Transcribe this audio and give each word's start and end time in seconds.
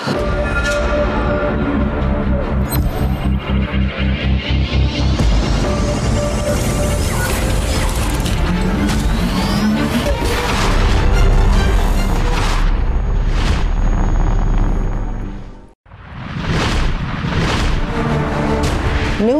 nếu 0.00 0.12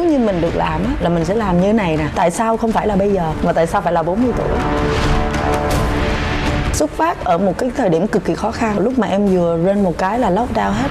như 0.05 0.19
mình 0.19 0.41
được 0.41 0.57
làm 0.57 0.85
á, 0.85 0.91
là 1.01 1.09
mình 1.09 1.25
sẽ 1.25 1.35
làm 1.35 1.61
như 1.61 1.67
thế 1.67 1.73
này 1.73 1.97
nè. 1.97 2.05
Tại 2.15 2.31
sao 2.31 2.57
không 2.57 2.73
phải 2.73 2.87
là 2.87 2.97
bây 2.97 3.13
giờ 3.13 3.33
mà 3.43 3.53
tại 3.53 3.67
sao 3.67 3.81
phải 3.81 3.93
là 3.93 4.03
40 4.03 4.33
tuổi? 4.37 4.49
Xuất 6.81 6.91
phát 6.91 7.25
ở 7.25 7.39
một 7.39 7.59
cái 7.59 7.71
thời 7.77 7.89
điểm 7.89 8.07
cực 8.07 8.25
kỳ 8.25 8.35
khó 8.35 8.51
khăn, 8.51 8.79
lúc 8.79 8.99
mà 8.99 9.07
em 9.07 9.27
vừa 9.27 9.57
lên 9.57 9.83
một 9.83 9.99
cái 9.99 10.19
là 10.19 10.31
lockdown 10.31 10.71
hết. 10.73 10.89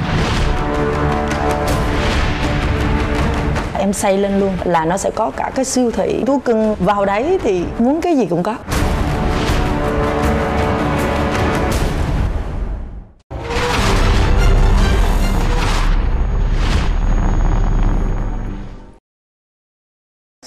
Em 3.80 3.94
xây 3.94 4.18
lên 4.18 4.40
luôn 4.40 4.54
là 4.64 4.86
nó 4.86 4.98
sẽ 4.98 5.10
có 5.16 5.32
cả 5.38 5.52
cái 5.56 5.66
siêu 5.66 5.92
thị, 5.92 6.24
thú 6.28 6.40
cưng 6.46 6.76
vào 6.80 7.06
đấy 7.06 7.40
thì 7.44 7.64
muốn 7.80 8.02
cái 8.02 8.18
gì 8.18 8.26
cũng 8.26 8.44
có. 8.44 8.56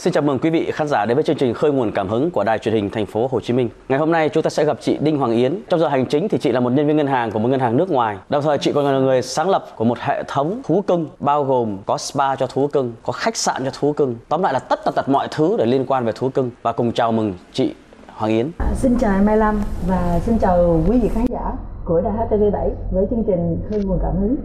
Xin 0.03 0.13
chào 0.13 0.23
mừng 0.23 0.39
quý 0.39 0.51
vị 0.51 0.71
khán 0.75 0.89
giả 0.89 1.07
đến 1.07 1.15
với 1.15 1.25
chương 1.25 1.37
trình 1.37 1.55
Khơi 1.55 1.73
nguồn 1.73 1.93
cảm 1.93 2.09
hứng 2.09 2.31
của 2.31 2.45
Đài 2.45 2.59
truyền 2.59 2.75
hình 2.75 2.91
Thành 2.91 3.07
phố 3.07 3.29
Hồ 3.31 3.41
Chí 3.41 3.53
Minh. 3.53 3.69
Ngày 3.89 3.99
hôm 3.99 4.13
nay 4.13 4.29
chúng 4.29 4.43
ta 4.43 4.51
sẽ 4.51 4.65
gặp 4.65 4.77
chị 4.81 4.99
Đinh 5.01 5.19
Hoàng 5.19 5.33
Yến. 5.33 5.59
Trong 5.69 5.81
giờ 5.81 5.89
hành 5.89 6.07
chính 6.07 6.29
thì 6.29 6.39
chị 6.39 6.53
là 6.53 6.61
một 6.61 6.73
nhân 6.73 6.87
viên 6.87 6.97
ngân 6.97 7.07
hàng 7.07 7.31
của 7.31 7.39
một 7.39 7.49
ngân 7.49 7.61
hàng 7.61 7.77
nước 7.77 7.91
ngoài. 7.91 8.17
Đồng 8.29 8.43
thời 8.43 8.59
chị 8.59 8.73
còn 8.73 8.85
là 8.85 8.99
người 8.99 9.23
sáng 9.23 9.51
lập 9.51 9.65
của 9.77 9.85
một 9.85 9.99
hệ 9.99 10.23
thống 10.29 10.61
thú 10.65 10.83
cưng 10.87 11.07
bao 11.21 11.45
gồm 11.45 11.79
có 11.87 11.99
spa 11.99 12.37
cho 12.37 12.47
thú 12.47 12.67
cưng, 12.67 12.93
có 13.03 13.13
khách 13.13 13.37
sạn 13.37 13.65
cho 13.65 13.71
thú 13.81 13.93
cưng. 13.93 14.17
Tóm 14.29 14.43
lại 14.43 14.53
là 14.53 14.59
tất 14.59 14.85
tật 14.85 14.95
tật 14.95 15.09
mọi 15.09 15.29
thứ 15.31 15.57
để 15.59 15.67
liên 15.67 15.85
quan 15.87 16.05
về 16.05 16.13
thú 16.15 16.29
cưng 16.29 16.51
và 16.63 16.73
cùng 16.73 16.93
chào 16.93 17.13
mừng 17.13 17.35
chị 17.53 17.75
Hoàng 18.07 18.33
Yến. 18.33 18.51
À, 18.59 18.67
xin 18.75 18.97
chào 19.01 19.23
Mai 19.23 19.37
Lâm 19.37 19.61
và 19.89 20.21
xin 20.27 20.39
chào 20.39 20.83
quý 20.89 20.99
vị 21.01 21.09
khán 21.15 21.27
giả 21.29 21.53
của 21.85 22.01
đài 22.01 22.13
HTV7 22.13 22.71
với 22.93 23.07
chương 23.11 23.25
trình 23.27 23.59
Khơi 23.71 23.85
nguồn 23.85 23.99
cảm 24.03 24.17
hứng. 24.21 24.37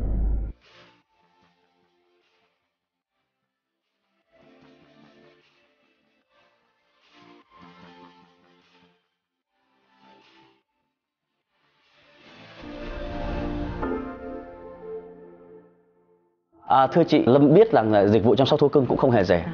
À, 16.67 16.87
thưa 16.87 17.03
chị, 17.03 17.23
Lâm 17.25 17.53
biết 17.53 17.71
rằng 17.71 17.91
là 17.91 18.07
dịch 18.07 18.23
vụ 18.23 18.35
chăm 18.35 18.47
sóc 18.47 18.59
thú 18.59 18.69
cưng 18.69 18.85
cũng 18.85 18.97
không 18.97 19.11
hề 19.11 19.23
rẻ. 19.23 19.45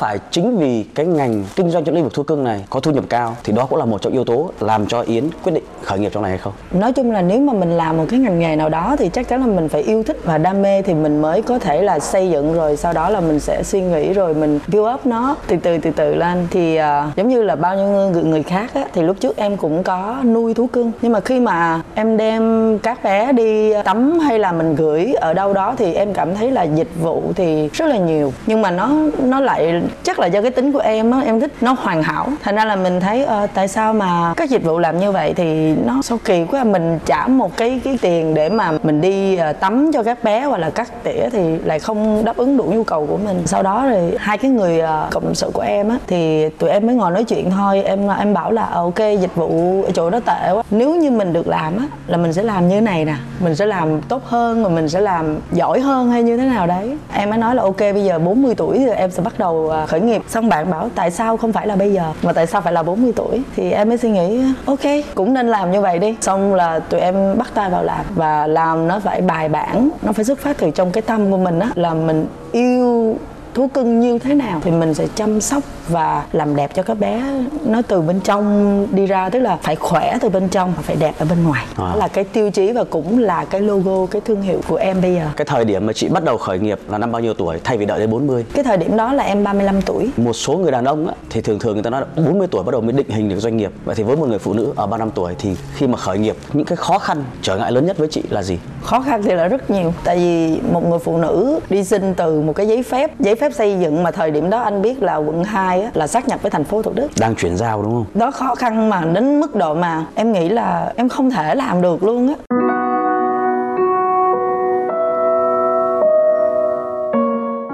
Phải 0.00 0.18
chính 0.30 0.58
vì 0.58 0.84
cái 0.94 1.06
ngành 1.06 1.44
kinh 1.56 1.70
doanh 1.70 1.84
trong 1.84 1.94
lĩnh 1.94 2.04
vực 2.04 2.14
thú 2.14 2.22
cưng 2.22 2.44
này 2.44 2.64
có 2.70 2.80
thu 2.80 2.90
nhập 2.90 3.04
cao 3.08 3.36
thì 3.44 3.52
đó 3.52 3.66
cũng 3.66 3.78
là 3.78 3.84
một 3.84 4.02
trong 4.02 4.12
yếu 4.12 4.24
tố 4.24 4.50
làm 4.60 4.86
cho 4.86 5.00
Yến 5.00 5.24
quyết 5.44 5.52
định 5.52 5.64
khởi 5.82 5.98
nghiệp 5.98 6.10
trong 6.12 6.22
này 6.22 6.30
hay 6.30 6.38
không? 6.38 6.52
Nói 6.72 6.92
chung 6.92 7.10
là 7.10 7.22
nếu 7.22 7.40
mà 7.40 7.52
mình 7.52 7.70
làm 7.70 7.96
một 7.96 8.04
cái 8.10 8.20
ngành 8.20 8.38
nghề 8.38 8.56
nào 8.56 8.68
đó 8.68 8.96
thì 8.98 9.08
chắc 9.08 9.28
chắn 9.28 9.40
là 9.40 9.46
mình 9.46 9.68
phải 9.68 9.82
yêu 9.82 10.02
thích 10.02 10.16
và 10.24 10.38
đam 10.38 10.62
mê 10.62 10.82
thì 10.82 10.94
mình 10.94 11.22
mới 11.22 11.42
có 11.42 11.58
thể 11.58 11.82
là 11.82 11.98
xây 11.98 12.30
dựng 12.30 12.54
rồi 12.54 12.76
sau 12.76 12.92
đó 12.92 13.10
là 13.10 13.20
mình 13.20 13.40
sẽ 13.40 13.62
suy 13.62 13.80
nghĩ 13.80 14.12
rồi 14.12 14.34
mình 14.34 14.60
build 14.68 14.94
up 14.94 15.06
nó 15.06 15.36
từ 15.46 15.56
từ 15.56 15.78
từ 15.78 15.90
từ 15.90 16.14
lên. 16.14 16.46
Thì 16.50 16.78
uh, 16.78 17.16
giống 17.16 17.28
như 17.28 17.42
là 17.42 17.56
bao 17.56 17.76
nhiêu 17.76 17.86
người, 17.86 18.22
người 18.22 18.42
khác 18.42 18.70
á, 18.74 18.84
thì 18.92 19.02
lúc 19.02 19.16
trước 19.20 19.36
em 19.36 19.56
cũng 19.56 19.82
có 19.82 20.16
nuôi 20.24 20.54
thú 20.54 20.66
cưng. 20.66 20.92
Nhưng 21.02 21.12
mà 21.12 21.20
khi 21.20 21.40
mà 21.40 21.82
em 21.94 22.16
đem 22.16 22.78
các 22.78 23.04
bé 23.04 23.32
đi 23.32 23.72
tắm 23.84 24.18
hay 24.18 24.38
là 24.38 24.52
mình 24.52 24.74
gửi 24.74 25.12
ở 25.12 25.34
đâu 25.34 25.52
đó 25.52 25.74
thì 25.78 25.94
em 25.94 26.12
cảm 26.12 26.34
thấy 26.34 26.50
là 26.50 26.62
dịch 26.62 26.90
vụ 27.02 27.22
thì 27.36 27.68
rất 27.68 27.86
là 27.86 27.96
nhiều. 27.96 28.32
Nhưng 28.46 28.62
mà 28.62 28.70
nó 28.70 28.92
nó 29.22 29.40
lại 29.40 29.82
chắc 30.02 30.18
là 30.18 30.26
do 30.26 30.42
cái 30.42 30.50
tính 30.50 30.72
của 30.72 30.78
em 30.78 31.10
á 31.10 31.20
em 31.20 31.40
thích 31.40 31.52
nó 31.60 31.76
hoàn 31.78 32.02
hảo. 32.02 32.28
Thành 32.42 32.56
ra 32.56 32.64
là 32.64 32.76
mình 32.76 33.00
thấy 33.00 33.22
uh, 33.22 33.50
tại 33.54 33.68
sao 33.68 33.94
mà 33.94 34.34
các 34.36 34.50
dịch 34.50 34.64
vụ 34.64 34.78
làm 34.78 34.98
như 34.98 35.12
vậy 35.12 35.34
thì 35.36 35.74
nó 35.86 36.02
sao 36.02 36.18
kỳ 36.24 36.44
quá 36.44 36.60
à? 36.60 36.64
mình 36.64 36.98
trả 37.06 37.26
một 37.26 37.56
cái 37.56 37.80
cái 37.84 37.98
tiền 38.00 38.34
để 38.34 38.48
mà 38.48 38.72
mình 38.82 39.00
đi 39.00 39.38
uh, 39.50 39.60
tắm 39.60 39.90
cho 39.92 40.02
các 40.02 40.24
bé 40.24 40.44
hoặc 40.44 40.58
là 40.58 40.70
cắt 40.70 41.04
tỉa 41.04 41.28
thì 41.32 41.58
lại 41.64 41.78
không 41.78 42.24
đáp 42.24 42.36
ứng 42.36 42.56
đủ 42.56 42.64
nhu 42.64 42.84
cầu 42.84 43.06
của 43.06 43.16
mình. 43.16 43.42
Sau 43.46 43.62
đó 43.62 43.86
rồi 43.90 44.12
hai 44.18 44.38
cái 44.38 44.50
người 44.50 44.82
uh, 44.82 45.10
cộng 45.10 45.34
sự 45.34 45.50
của 45.54 45.62
em 45.62 45.88
á 45.88 45.98
thì 46.06 46.48
tụi 46.48 46.70
em 46.70 46.86
mới 46.86 46.94
ngồi 46.94 47.10
nói 47.10 47.24
chuyện 47.24 47.50
thôi. 47.50 47.82
Em 47.82 48.08
em 48.18 48.34
bảo 48.34 48.52
là 48.52 48.68
ok 48.72 48.98
dịch 48.98 49.34
vụ 49.34 49.82
ở 49.84 49.90
chỗ 49.90 50.10
đó 50.10 50.20
tệ 50.20 50.52
quá. 50.52 50.62
Nếu 50.70 50.94
như 50.94 51.10
mình 51.10 51.32
được 51.32 51.48
làm 51.48 51.76
á 51.76 51.84
là 52.06 52.16
mình 52.16 52.32
sẽ 52.32 52.42
làm 52.42 52.68
như 52.68 52.74
thế 52.74 52.80
này 52.80 53.04
nè. 53.04 53.14
Mình 53.40 53.56
sẽ 53.56 53.66
làm 53.66 54.00
tốt 54.00 54.22
hơn 54.24 54.64
và 54.64 54.68
mình 54.68 54.88
sẽ 54.88 55.00
làm 55.00 55.38
giỏi 55.52 55.80
hơn 55.80 56.10
hay 56.10 56.22
như 56.22 56.36
thế 56.36 56.44
nào 56.44 56.66
đấy. 56.66 56.96
Em 57.12 57.30
mới 57.30 57.38
nói 57.38 57.54
là 57.54 57.62
ok 57.62 57.78
bây 57.78 58.04
giờ 58.04 58.18
40 58.18 58.54
tuổi 58.54 58.78
thì 58.78 58.90
em 58.90 59.10
sẽ 59.10 59.22
bắt 59.22 59.38
đầu 59.38 59.72
khởi 59.86 60.00
nghiệp. 60.00 60.22
Xong 60.28 60.48
bạn 60.48 60.70
bảo, 60.70 60.90
tại 60.94 61.10
sao 61.10 61.36
không 61.36 61.52
phải 61.52 61.66
là 61.66 61.76
bây 61.76 61.92
giờ, 61.92 62.12
mà 62.22 62.32
tại 62.32 62.46
sao 62.46 62.60
phải 62.60 62.72
là 62.72 62.82
40 62.82 63.12
tuổi? 63.16 63.42
Thì 63.56 63.70
em 63.70 63.88
mới 63.88 63.98
suy 63.98 64.10
nghĩ, 64.10 64.44
ok, 64.64 64.80
cũng 65.14 65.34
nên 65.34 65.48
làm 65.48 65.70
như 65.70 65.80
vậy 65.80 65.98
đi. 65.98 66.16
Xong 66.20 66.54
là 66.54 66.78
tụi 66.78 67.00
em 67.00 67.38
bắt 67.38 67.48
tay 67.54 67.70
vào 67.70 67.82
làm. 67.82 68.04
Và 68.14 68.46
làm 68.46 68.88
nó 68.88 69.00
phải 69.00 69.20
bài 69.20 69.48
bản, 69.48 69.88
nó 70.02 70.12
phải 70.12 70.24
xuất 70.24 70.38
phát 70.38 70.56
từ 70.58 70.70
trong 70.70 70.90
cái 70.90 71.02
tâm 71.02 71.30
của 71.30 71.36
mình 71.36 71.58
á, 71.58 71.70
là 71.74 71.94
mình 71.94 72.26
yêu 72.52 73.16
thú 73.54 73.68
cưng 73.74 74.00
như 74.00 74.18
thế 74.18 74.34
nào? 74.34 74.60
Thì 74.64 74.70
mình 74.70 74.94
sẽ 74.94 75.06
chăm 75.14 75.40
sóc 75.40 75.62
và 75.88 76.24
làm 76.32 76.56
đẹp 76.56 76.74
cho 76.74 76.82
các 76.82 76.98
bé 76.98 77.22
nó 77.64 77.82
từ 77.82 78.00
bên 78.00 78.20
trong 78.20 78.86
đi 78.90 79.06
ra 79.06 79.28
tức 79.28 79.38
là 79.38 79.56
phải 79.62 79.76
khỏe 79.76 80.18
từ 80.20 80.28
bên 80.28 80.48
trong 80.48 80.72
và 80.76 80.82
phải 80.82 80.96
đẹp 80.96 81.14
ở 81.18 81.26
bên 81.30 81.44
ngoài. 81.44 81.64
À. 81.76 81.84
đó 81.84 81.96
là 81.96 82.08
cái 82.08 82.24
tiêu 82.24 82.50
chí 82.50 82.72
và 82.72 82.84
cũng 82.84 83.18
là 83.18 83.44
cái 83.44 83.60
logo 83.60 84.06
cái 84.06 84.22
thương 84.24 84.42
hiệu 84.42 84.60
của 84.68 84.76
em 84.76 85.02
bây 85.02 85.14
giờ. 85.14 85.26
Cái 85.36 85.44
thời 85.44 85.64
điểm 85.64 85.86
mà 85.86 85.92
chị 85.92 86.08
bắt 86.08 86.24
đầu 86.24 86.38
khởi 86.38 86.58
nghiệp 86.58 86.78
là 86.88 86.98
năm 86.98 87.12
bao 87.12 87.22
nhiêu 87.22 87.34
tuổi? 87.34 87.60
Thay 87.64 87.78
vì 87.78 87.86
đợi 87.86 88.00
đến 88.00 88.10
40 88.10 88.44
cái 88.54 88.64
thời 88.64 88.76
điểm 88.76 88.96
đó 88.96 89.12
là 89.12 89.24
em 89.24 89.44
35 89.44 89.82
tuổi. 89.82 90.10
Một 90.16 90.32
số 90.32 90.52
người 90.52 90.72
đàn 90.72 90.84
ông 90.84 91.06
á, 91.06 91.14
thì 91.30 91.40
thường 91.40 91.58
thường 91.58 91.74
người 91.74 91.82
ta 91.82 91.90
nói 91.90 92.00
là 92.00 92.22
40 92.22 92.48
tuổi 92.50 92.62
bắt 92.62 92.72
đầu 92.72 92.80
mới 92.80 92.92
định 92.92 93.08
hình 93.08 93.28
được 93.28 93.38
doanh 93.38 93.56
nghiệp. 93.56 93.72
Vậy 93.84 93.94
thì 93.94 94.02
với 94.02 94.16
một 94.16 94.28
người 94.28 94.38
phụ 94.38 94.52
nữ 94.52 94.72
ở 94.76 94.86
35 94.86 95.10
tuổi 95.10 95.34
thì 95.38 95.56
khi 95.74 95.86
mà 95.86 95.96
khởi 95.98 96.18
nghiệp 96.18 96.36
những 96.52 96.66
cái 96.66 96.76
khó 96.76 96.98
khăn 96.98 97.24
trở 97.42 97.56
ngại 97.56 97.72
lớn 97.72 97.86
nhất 97.86 97.98
với 97.98 98.08
chị 98.08 98.22
là 98.30 98.42
gì? 98.42 98.58
Khó 98.82 99.00
khăn 99.00 99.22
thì 99.22 99.34
là 99.34 99.48
rất 99.48 99.70
nhiều. 99.70 99.92
Tại 100.04 100.16
vì 100.16 100.60
một 100.72 100.88
người 100.88 100.98
phụ 100.98 101.18
nữ 101.18 101.60
đi 101.70 101.84
xin 101.84 102.14
từ 102.14 102.40
một 102.40 102.52
cái 102.52 102.66
giấy 102.68 102.82
phép 102.82 103.20
giấy 103.20 103.34
phép 103.40 103.52
xây 103.54 103.78
dựng 103.80 104.02
mà 104.02 104.10
thời 104.10 104.30
điểm 104.30 104.50
đó 104.50 104.58
anh 104.60 104.82
biết 104.82 105.02
là 105.02 105.16
quận 105.16 105.44
2 105.44 105.82
á, 105.82 105.90
là 105.94 106.06
sát 106.06 106.28
nhập 106.28 106.42
với 106.42 106.50
thành 106.50 106.64
phố 106.64 106.82
Thủ 106.82 106.92
Đức. 106.94 107.08
Đang 107.20 107.34
chuyển 107.34 107.56
giao 107.56 107.82
đúng 107.82 107.92
không? 107.92 108.04
Đó 108.14 108.30
khó 108.30 108.54
khăn 108.54 108.88
mà 108.90 109.04
đến 109.04 109.40
mức 109.40 109.54
độ 109.54 109.74
mà 109.74 110.04
em 110.14 110.32
nghĩ 110.32 110.48
là 110.48 110.92
em 110.96 111.08
không 111.08 111.30
thể 111.30 111.54
làm 111.54 111.82
được 111.82 112.02
luôn 112.02 112.28
á. 112.28 112.34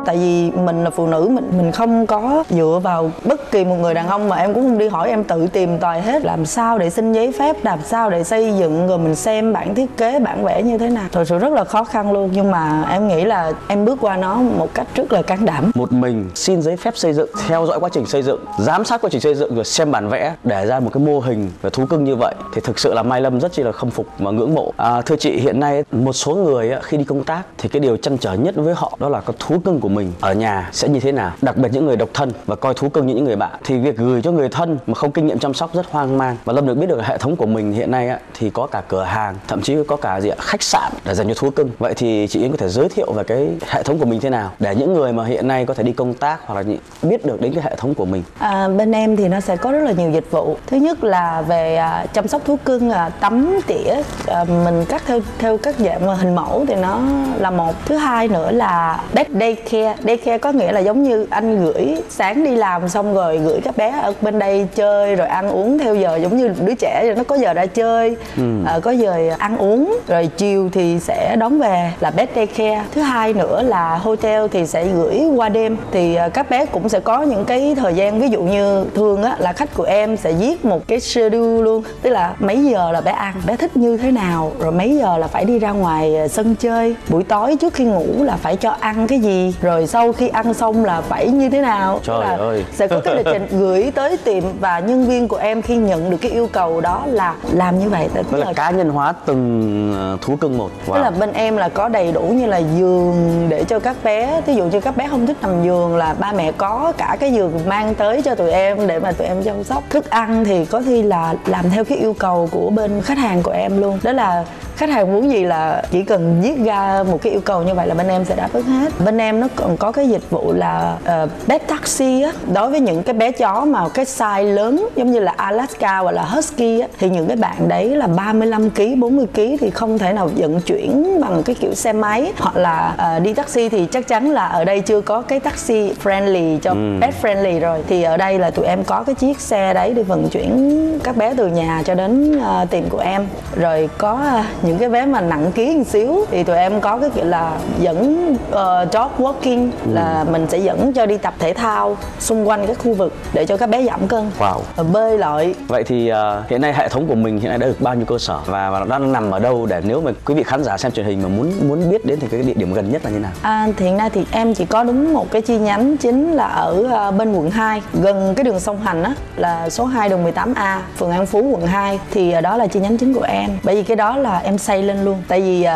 Tại 0.07 0.17
vì 0.17 0.51
mình 0.51 0.85
là 0.85 0.91
phụ 0.91 1.07
nữ 1.07 1.29
mình 1.33 1.51
mình 1.59 1.73
không 1.73 2.07
có 2.07 2.45
dựa 2.51 2.81
vào 2.83 3.11
bất 3.25 3.51
kỳ 3.51 3.65
một 3.65 3.77
người 3.81 3.95
đàn 3.95 4.09
ông 4.09 4.29
mà 4.29 4.37
em 4.37 4.55
cũng 4.55 4.63
không 4.63 4.79
đi 4.79 4.89
hỏi 4.89 5.11
em 5.11 5.25
tự 5.25 5.47
tìm 5.47 5.79
tòi 5.79 6.01
hết 6.01 6.25
làm 6.25 6.47
sao 6.47 6.79
để 6.79 6.91
xin 6.91 7.13
giấy 7.13 7.33
phép 7.39 7.65
làm 7.65 7.79
sao 7.85 8.11
để 8.11 8.25
xây 8.25 8.53
dựng 8.59 8.87
rồi 8.89 8.99
mình 8.99 9.15
xem 9.15 9.53
bản 9.53 9.75
thiết 9.75 9.97
kế 9.97 10.19
bản 10.19 10.45
vẽ 10.45 10.63
như 10.63 10.79
thế 10.79 10.89
nào. 10.89 11.05
Thật 11.13 11.25
sự 11.29 11.39
rất 11.39 11.53
là 11.53 11.65
khó 11.65 11.85
khăn 11.85 12.13
luôn 12.13 12.31
nhưng 12.33 12.51
mà 12.51 12.89
em 12.91 13.09
nghĩ 13.09 13.25
là 13.25 13.53
em 13.69 13.85
bước 13.85 13.99
qua 14.01 14.17
nó 14.17 14.35
một 14.37 14.75
cách 14.75 14.87
rất 14.95 15.13
là 15.13 15.23
can 15.23 15.45
đảm. 15.45 15.71
Một 15.75 15.93
mình 15.93 16.31
xin 16.35 16.63
giấy 16.63 16.77
phép 16.77 16.97
xây 16.97 17.13
dựng 17.13 17.31
theo 17.49 17.67
dõi 17.67 17.81
quá 17.81 17.89
trình 17.93 18.07
xây 18.07 18.23
dựng 18.23 18.45
giám 18.59 18.85
sát 18.85 19.01
quá 19.01 19.11
trình 19.13 19.21
xây 19.21 19.35
dựng 19.35 19.55
rồi 19.55 19.65
xem 19.65 19.91
bản 19.91 20.09
vẽ 20.09 20.35
để 20.45 20.67
ra 20.67 20.81
một 20.81 20.91
cái 20.93 21.03
mô 21.05 21.21
hình 21.21 21.51
và 21.63 21.71
thú 21.71 21.87
cưng 21.87 22.05
như 22.05 22.17
vậy 22.17 22.35
thì 22.55 22.61
thực 22.65 22.79
sự 22.79 22.95
là 22.95 23.03
mai 23.03 23.21
lâm 23.21 23.41
rất 23.41 23.53
chi 23.53 23.63
là 23.63 23.73
khâm 23.73 23.91
phục 23.91 24.07
và 24.19 24.31
ngưỡng 24.31 24.55
mộ. 24.55 24.73
À, 24.77 25.01
thưa 25.01 25.17
chị 25.17 25.37
hiện 25.37 25.61
nay 25.61 25.85
một 25.93 26.13
số 26.13 26.35
người 26.35 26.73
khi 26.83 26.97
đi 26.97 27.05
công 27.05 27.25
tác 27.25 27.43
thì 27.59 27.69
cái 27.69 27.81
điều 27.81 27.97
chăn 27.97 28.19
trở 28.19 28.35
nhất 28.35 28.55
với 28.57 28.75
họ 28.75 28.97
đó 29.01 29.09
là 29.09 29.21
có 29.21 29.33
thú 29.39 29.57
cưng 29.65 29.81
của 29.81 29.89
mình 29.89 29.96
ở 30.21 30.33
nhà 30.33 30.69
sẽ 30.73 30.89
như 30.89 31.01
thế 31.01 31.13
nào 31.13 31.33
đặc 31.43 31.57
biệt 31.57 31.69
những 31.73 31.87
người 31.87 31.97
độc 31.97 32.09
thân 32.15 32.33
và 32.47 32.57
coi 32.57 32.75
thú 32.75 32.89
cưng 32.89 33.07
như 33.07 33.15
những 33.15 33.25
người 33.25 33.37
bạn. 33.37 33.51
Thì 33.65 33.79
việc 33.79 33.97
gửi 33.97 34.23
cho 34.23 34.31
người 34.31 34.49
thân 34.49 34.79
mà 34.87 34.95
không 34.95 35.13
kinh 35.13 35.27
nghiệm 35.27 35.39
chăm 35.39 35.55
sóc 35.55 35.75
rất 35.75 35.87
hoang 35.91 36.19
mang. 36.19 36.37
Và 36.45 36.53
lâm 36.53 36.67
được 36.67 36.75
biết 36.75 36.87
được 36.87 37.03
hệ 37.05 37.19
thống 37.19 37.37
của 37.37 37.47
mình 37.47 37.73
hiện 37.73 37.91
nay 37.91 38.11
thì 38.35 38.51
có 38.51 38.67
cả 38.67 38.83
cửa 38.89 39.03
hàng 39.03 39.35
thậm 39.49 39.63
chí 39.63 39.77
có 39.89 39.97
cả 39.97 40.21
gì 40.21 40.31
khách 40.39 40.63
sạn 40.63 40.93
để 41.05 41.15
dành 41.15 41.29
cho 41.29 41.35
thú 41.35 41.51
cưng. 41.51 41.71
Vậy 41.79 41.95
thì 41.97 42.27
chị 42.31 42.41
yến 42.41 42.51
có 42.51 42.57
thể 42.57 42.69
giới 42.69 42.89
thiệu 42.89 43.13
về 43.13 43.25
cái 43.25 43.49
hệ 43.69 43.83
thống 43.83 43.99
của 43.99 44.07
mình 44.07 44.21
thế 44.21 44.31
nào 44.31 44.51
để 44.59 44.75
những 44.75 44.93
người 44.93 45.13
mà 45.13 45.25
hiện 45.25 45.49
nay 45.49 45.65
có 45.65 45.75
thể 45.75 45.83
đi 45.83 45.93
công 45.93 46.15
tác 46.15 46.41
hoặc 46.47 46.55
là 46.55 46.63
biết 47.03 47.27
được 47.27 47.41
đến 47.41 47.55
cái 47.55 47.63
hệ 47.65 47.77
thống 47.77 47.95
của 47.95 48.05
mình? 48.05 48.23
À, 48.39 48.69
bên 48.69 48.93
em 48.93 49.17
thì 49.17 49.29
nó 49.29 49.41
sẽ 49.41 49.57
có 49.57 49.73
rất 49.73 49.83
là 49.85 49.93
nhiều 49.93 50.11
dịch 50.11 50.31
vụ. 50.31 50.57
Thứ 50.67 50.77
nhất 50.77 51.05
là 51.05 51.43
về 51.43 51.77
à, 51.77 52.07
chăm 52.13 52.29
sóc 52.29 52.43
thú 52.45 52.57
cưng 52.65 52.91
à, 52.91 53.09
tắm 53.09 53.61
tỉa 53.67 53.95
à, 54.27 54.45
mình 54.65 54.85
cắt 54.89 55.03
theo 55.07 55.21
theo 55.39 55.59
các 55.59 55.75
dạng 55.79 56.17
hình 56.17 56.35
mẫu 56.35 56.65
thì 56.69 56.75
nó 56.75 57.01
là 57.39 57.51
một. 57.51 57.75
Thứ 57.87 57.97
hai 57.97 58.29
nữa 58.29 58.51
là 58.51 59.01
pet 59.15 59.27
day 59.41 59.55
care 59.55 59.86
daycare. 59.87 60.17
Daycare 60.17 60.39
có 60.39 60.53
nghĩa 60.53 60.73
là 60.73 60.81
giống 60.81 61.03
như 61.03 61.27
anh 61.31 61.65
gửi 61.65 61.97
sáng 62.09 62.45
đi 62.45 62.57
làm 62.57 62.89
xong 62.89 63.15
rồi 63.15 63.39
gửi 63.39 63.61
các 63.65 63.77
bé 63.77 63.91
ở 64.03 64.13
bên 64.21 64.39
đây 64.39 64.67
chơi 64.75 65.17
rồi 65.17 65.27
ăn 65.27 65.49
uống 65.49 65.79
theo 65.79 65.95
giờ 65.95 66.17
giống 66.17 66.37
như 66.37 66.51
đứa 66.65 66.75
trẻ 66.75 67.15
nó 67.17 67.25
có 67.25 67.37
giờ 67.37 67.55
ra 67.55 67.67
chơi 67.67 68.17
ừ. 68.37 68.43
à, 68.67 68.79
có 68.83 68.91
giờ 68.91 69.31
ăn 69.39 69.59
uống 69.59 69.99
rồi 70.09 70.29
chiều 70.37 70.69
thì 70.73 70.99
sẽ 71.01 71.37
đón 71.39 71.59
về 71.59 71.93
là 72.01 72.11
bed 72.11 72.29
daycare. 72.37 72.85
Thứ 72.95 73.01
hai 73.01 73.33
nữa 73.33 73.63
là 73.63 73.97
hotel 73.97 74.47
thì 74.51 74.67
sẽ 74.67 74.87
gửi 74.87 75.23
qua 75.37 75.49
đêm. 75.49 75.77
Thì 75.93 76.15
à, 76.15 76.29
các 76.29 76.51
bé 76.51 76.67
cũng 76.67 76.89
sẽ 76.89 77.01
có 77.01 77.23
những 77.23 77.45
cái 77.45 77.75
thời 77.75 77.95
gian 77.95 78.21
ví 78.21 78.29
dụ 78.29 78.43
như 78.43 78.85
thường 78.95 79.23
á 79.23 79.37
là 79.39 79.53
khách 79.53 79.75
của 79.75 79.85
em 79.85 80.17
sẽ 80.17 80.33
viết 80.33 80.65
một 80.65 80.89
cái 80.89 81.01
schedule 81.01 81.63
luôn 81.63 81.83
tức 82.03 82.11
là 82.11 82.35
mấy 82.39 82.65
giờ 82.65 82.93
là 82.93 83.01
bé 83.01 83.13
ăn 83.13 83.35
bé 83.47 83.57
thích 83.57 83.77
như 83.77 83.97
thế 83.97 84.11
nào 84.11 84.53
rồi 84.59 84.73
mấy 84.73 84.97
giờ 84.97 85.19
là 85.19 85.27
phải 85.27 85.45
đi 85.45 85.59
ra 85.59 85.71
ngoài 85.71 86.17
à, 86.17 86.29
sân 86.29 86.55
chơi. 86.55 86.97
Buổi 87.09 87.25
tối 87.25 87.57
trước 87.61 87.75
khi 87.75 87.85
ngủ 87.85 88.07
là 88.25 88.37
phải 88.37 88.57
cho 88.57 88.71
ăn 88.81 89.07
cái 89.07 89.19
gì 89.19 89.55
rồi 89.63 89.76
sau 89.87 90.13
khi 90.13 90.29
ăn 90.29 90.55
xong 90.55 90.85
là 90.85 91.01
phải 91.01 91.29
như 91.29 91.51
thế 91.51 91.61
nào? 91.61 92.01
Trời 92.03 92.21
là 92.21 92.37
ơi. 92.37 92.65
sẽ 92.73 92.89
có 92.89 93.01
cái 93.01 93.17
lịch 93.17 93.27
trình 93.33 93.47
gửi 93.61 93.93
tới 93.95 94.17
tiệm 94.17 94.43
và 94.61 94.79
nhân 94.79 95.07
viên 95.07 95.29
của 95.29 95.37
em 95.37 95.63
khi 95.63 95.77
nhận 95.77 96.11
được 96.11 96.17
cái 96.21 96.31
yêu 96.31 96.49
cầu 96.53 96.81
đó 96.81 97.03
là 97.07 97.35
làm 97.53 97.79
như 97.79 97.89
vậy. 97.89 98.09
Tức 98.15 98.39
là, 98.39 98.47
là 98.47 98.53
cá 98.53 98.71
nhân 98.71 98.89
hóa 98.89 99.15
từng 99.27 99.95
ờ, 99.97 100.19
thú 100.21 100.37
cưng 100.37 100.59
một. 100.59 100.71
wow. 100.87 100.95
tức 100.95 101.01
là 101.01 101.11
bên 101.11 101.33
em 101.33 101.57
là 101.57 101.69
có 101.69 101.89
đầy 101.89 102.13
đủ 102.13 102.23
như 102.23 102.47
là 102.47 102.59
giường 102.59 103.47
để 103.49 103.65
cho 103.65 103.79
các 103.79 103.97
bé 104.05 104.41
ví 104.47 104.55
dụ 104.55 104.65
như 104.65 104.81
các 104.81 104.97
bé 104.97 105.09
không 105.09 105.27
thích 105.27 105.37
nằm 105.43 105.65
giường 105.65 105.97
là 105.97 106.15
ba 106.19 106.33
mẹ 106.33 106.53
có 106.53 106.93
cả 106.99 107.17
cái 107.21 107.33
giường 107.33 107.61
mang 107.67 107.95
tới 107.95 108.23
cho 108.23 108.35
tụi 108.35 108.51
em 108.51 108.87
để 108.87 108.99
mà 108.99 109.13
tụi 109.13 109.27
em 109.27 109.43
chăm 109.43 109.65
sóc. 109.65 109.83
Thức 109.91 110.11
ăn 110.11 110.45
thì 110.45 110.65
có 110.65 110.83
khi 110.87 111.03
là 111.03 111.35
làm 111.47 111.71
theo 111.71 111.85
cái 111.85 111.99
yêu 111.99 112.15
cầu 112.19 112.49
của 112.51 112.71
bên 112.71 113.03
khách 113.03 113.19
hàng 113.19 113.43
của 113.43 113.53
em 113.53 113.81
luôn. 113.81 113.99
Đó 114.03 114.13
là 114.13 114.45
khách 114.77 114.91
hàng 114.91 115.13
muốn 115.13 115.31
gì 115.31 115.45
là 115.45 115.83
chỉ 115.91 116.03
cần 116.03 116.41
viết 116.43 116.65
ra 116.65 117.05
một 117.11 117.23
cái 117.23 117.33
yêu 117.33 117.41
cầu 117.45 117.63
như 117.63 117.75
vậy 117.75 117.87
là 117.87 117.95
bên 117.95 118.09
em 118.09 118.25
sẽ 118.25 118.37
đáp 118.37 118.49
ứng 118.53 118.67
hết. 118.67 118.93
Bên 119.05 119.19
em 119.19 119.41
nó 119.41 119.49
còn 119.67 119.77
có 119.77 119.93
cái 119.93 120.09
dịch 120.09 120.31
vụ 120.31 120.53
là 120.53 120.97
uh, 121.25 121.31
pet 121.49 121.69
taxi 121.69 122.23
á. 122.23 122.33
Đối 122.53 122.71
với 122.71 122.81
những 122.81 123.03
cái 123.03 123.15
bé 123.15 123.33
chó 123.33 123.65
mà 123.65 123.89
cái 123.89 124.05
size 124.05 124.55
lớn 124.55 124.89
giống 124.97 125.11
như 125.11 125.21
là 125.21 125.35
Alaska 125.37 125.99
hoặc 125.99 126.13
là 126.13 126.23
Husky 126.23 126.81
á 126.81 126.89
thì 126.99 127.11
những 127.11 127.27
cái 127.27 127.37
bạn 127.37 127.69
đấy 127.69 127.89
là 127.89 128.07
35 128.07 128.71
kg 128.71 129.01
40 129.01 129.27
kg 129.35 129.57
thì 129.61 129.71
không 129.71 129.99
thể 129.99 130.13
nào 130.13 130.31
vận 130.37 130.61
chuyển 130.61 131.21
bằng 131.21 131.43
cái 131.43 131.57
kiểu 131.61 131.75
xe 131.75 131.93
máy 131.93 132.33
hoặc 132.39 132.57
là 132.57 132.97
uh, 133.17 133.23
đi 133.23 133.35
taxi. 133.35 133.69
Thì 133.69 133.87
chắc 133.87 134.09
chắn 134.09 134.31
là 134.31 134.47
ở 134.47 134.65
đây 134.65 134.81
chưa 134.81 135.01
có 135.01 135.23
cái 135.23 135.41
taxi 135.41 135.93
friendly 136.05 136.59
cho 136.59 136.71
ừ. 136.71 136.99
pet 137.01 137.15
friendly 137.23 137.61
rồi. 137.61 137.83
Thì 137.89 138.03
ở 138.03 138.17
đây 138.17 138.39
là 138.39 138.51
tụi 138.51 138.67
em 138.67 138.85
có 138.85 139.03
cái 139.03 139.15
chiếc 139.15 139.41
xe 139.41 139.75
đấy 139.75 139.93
để 139.95 140.03
vận 140.03 140.29
chuyển 140.29 140.99
các 141.05 141.17
bé 141.17 141.35
từ 141.37 141.47
nhà 141.47 141.83
cho 141.85 141.95
đến 141.95 142.39
uh, 142.39 142.71
tiệm 142.71 142.89
của 142.89 142.99
em. 142.99 143.27
Rồi 143.57 143.89
có 143.99 144.13
uh, 144.13 144.65
những 144.65 144.79
cái 144.79 144.89
vé 144.89 145.07
mà 145.07 145.21
nặng 145.21 145.53
ký 145.55 145.77
một 145.77 145.85
xíu 145.87 146.25
thì 146.31 146.43
tụi 146.45 146.57
em 146.57 146.81
có 146.81 146.99
cái 146.99 147.11
kiểu 147.11 147.25
là 147.25 147.53
dẫn 147.81 148.31
uh, 148.51 148.93
dog 148.93 149.11
walking 149.19 149.46
ừ. 149.55 149.93
là 149.93 150.25
mình 150.31 150.47
sẽ 150.49 150.59
dẫn 150.59 150.93
cho 150.93 151.07
đi 151.07 151.19
tập 151.19 151.35
thể 151.39 151.53
thao 151.53 151.97
xung 152.19 152.49
quanh 152.49 152.67
cái 152.67 152.75
khu 152.75 152.95
vực 152.95 153.13
để 153.33 153.47
cho 153.47 153.57
các 153.57 153.71
bé 153.71 153.85
giảm 153.85 154.09
cân. 154.09 154.31
Wow. 154.39 154.61
và 154.77 154.83
bơi 154.83 155.19
lội. 155.19 155.55
Vậy 155.69 155.85
thì 155.85 156.13
uh, 156.13 156.51
hiện 156.51 156.61
nay 156.61 156.73
hệ 156.75 156.89
thống 156.89 157.07
của 157.07 157.15
mình 157.15 157.41
hiện 157.41 157.49
nay 157.49 157.59
đã 157.59 157.67
được 157.67 157.81
bao 157.81 157.95
nhiêu 157.95 158.07
cơ 158.07 158.19
sở 158.19 158.39
và, 158.47 158.71
và 158.71 158.85
đang 158.85 159.13
nằm 159.13 159.31
ở 159.31 159.39
đâu 159.39 159.67
để 159.67 159.81
nếu 159.85 160.01
mà 160.01 160.11
quý 160.25 160.35
vị 160.35 160.43
khán 160.43 160.65
giả 160.65 160.77
xem 160.77 160.93
truyền 160.93 161.07
hình 161.07 161.23
mà 161.23 161.29
muốn 161.29 161.53
muốn 161.69 161.91
biết 161.91 162.07
đến 162.07 162.21
thì 162.21 162.29
cái 162.31 162.43
địa 162.43 162.55
điểm 162.55 162.75
gần 162.75 162.91
nhất 162.91 163.05
là 163.05 163.11
như 163.11 163.19
nào? 163.19 163.33
À, 163.43 163.69
thì 163.77 163.85
hiện 163.85 163.97
nay 163.97 164.11
thì 164.11 164.25
em 164.31 164.55
chỉ 164.55 164.65
có 164.65 164.85
đúng 164.85 165.15
một 165.15 165.31
cái 165.31 165.43
chi 165.43 165.59
nhánh 165.59 165.97
chính 165.97 166.33
là 166.33 166.47
ở 166.47 167.09
uh, 167.09 167.15
bên 167.15 167.33
quận 167.33 167.51
2 167.51 167.83
gần 167.93 168.35
cái 168.35 168.45
đường 168.45 168.61
sông 168.61 168.81
Hành 168.81 169.03
á 169.03 169.15
là 169.37 169.71
số 169.71 169.85
2 169.85 170.09
đường 170.09 170.25
18A 170.25 170.79
phường 170.97 171.11
An 171.11 171.27
Phú 171.27 171.43
quận 171.43 171.67
2 171.67 172.01
thì 172.11 172.35
uh, 172.37 172.43
đó 172.43 172.57
là 172.57 172.67
chi 172.67 172.81
nhánh 172.81 172.97
chính 172.99 173.15
của 173.15 173.27
em. 173.29 173.51
Bởi 173.63 173.75
vì 173.75 173.83
cái 173.83 173.97
đó 173.97 174.17
là 174.17 174.39
em 174.39 174.59
xây 174.59 174.83
lên 174.83 175.05
luôn. 175.05 175.23
Tại 175.29 175.41
vì 175.41 175.67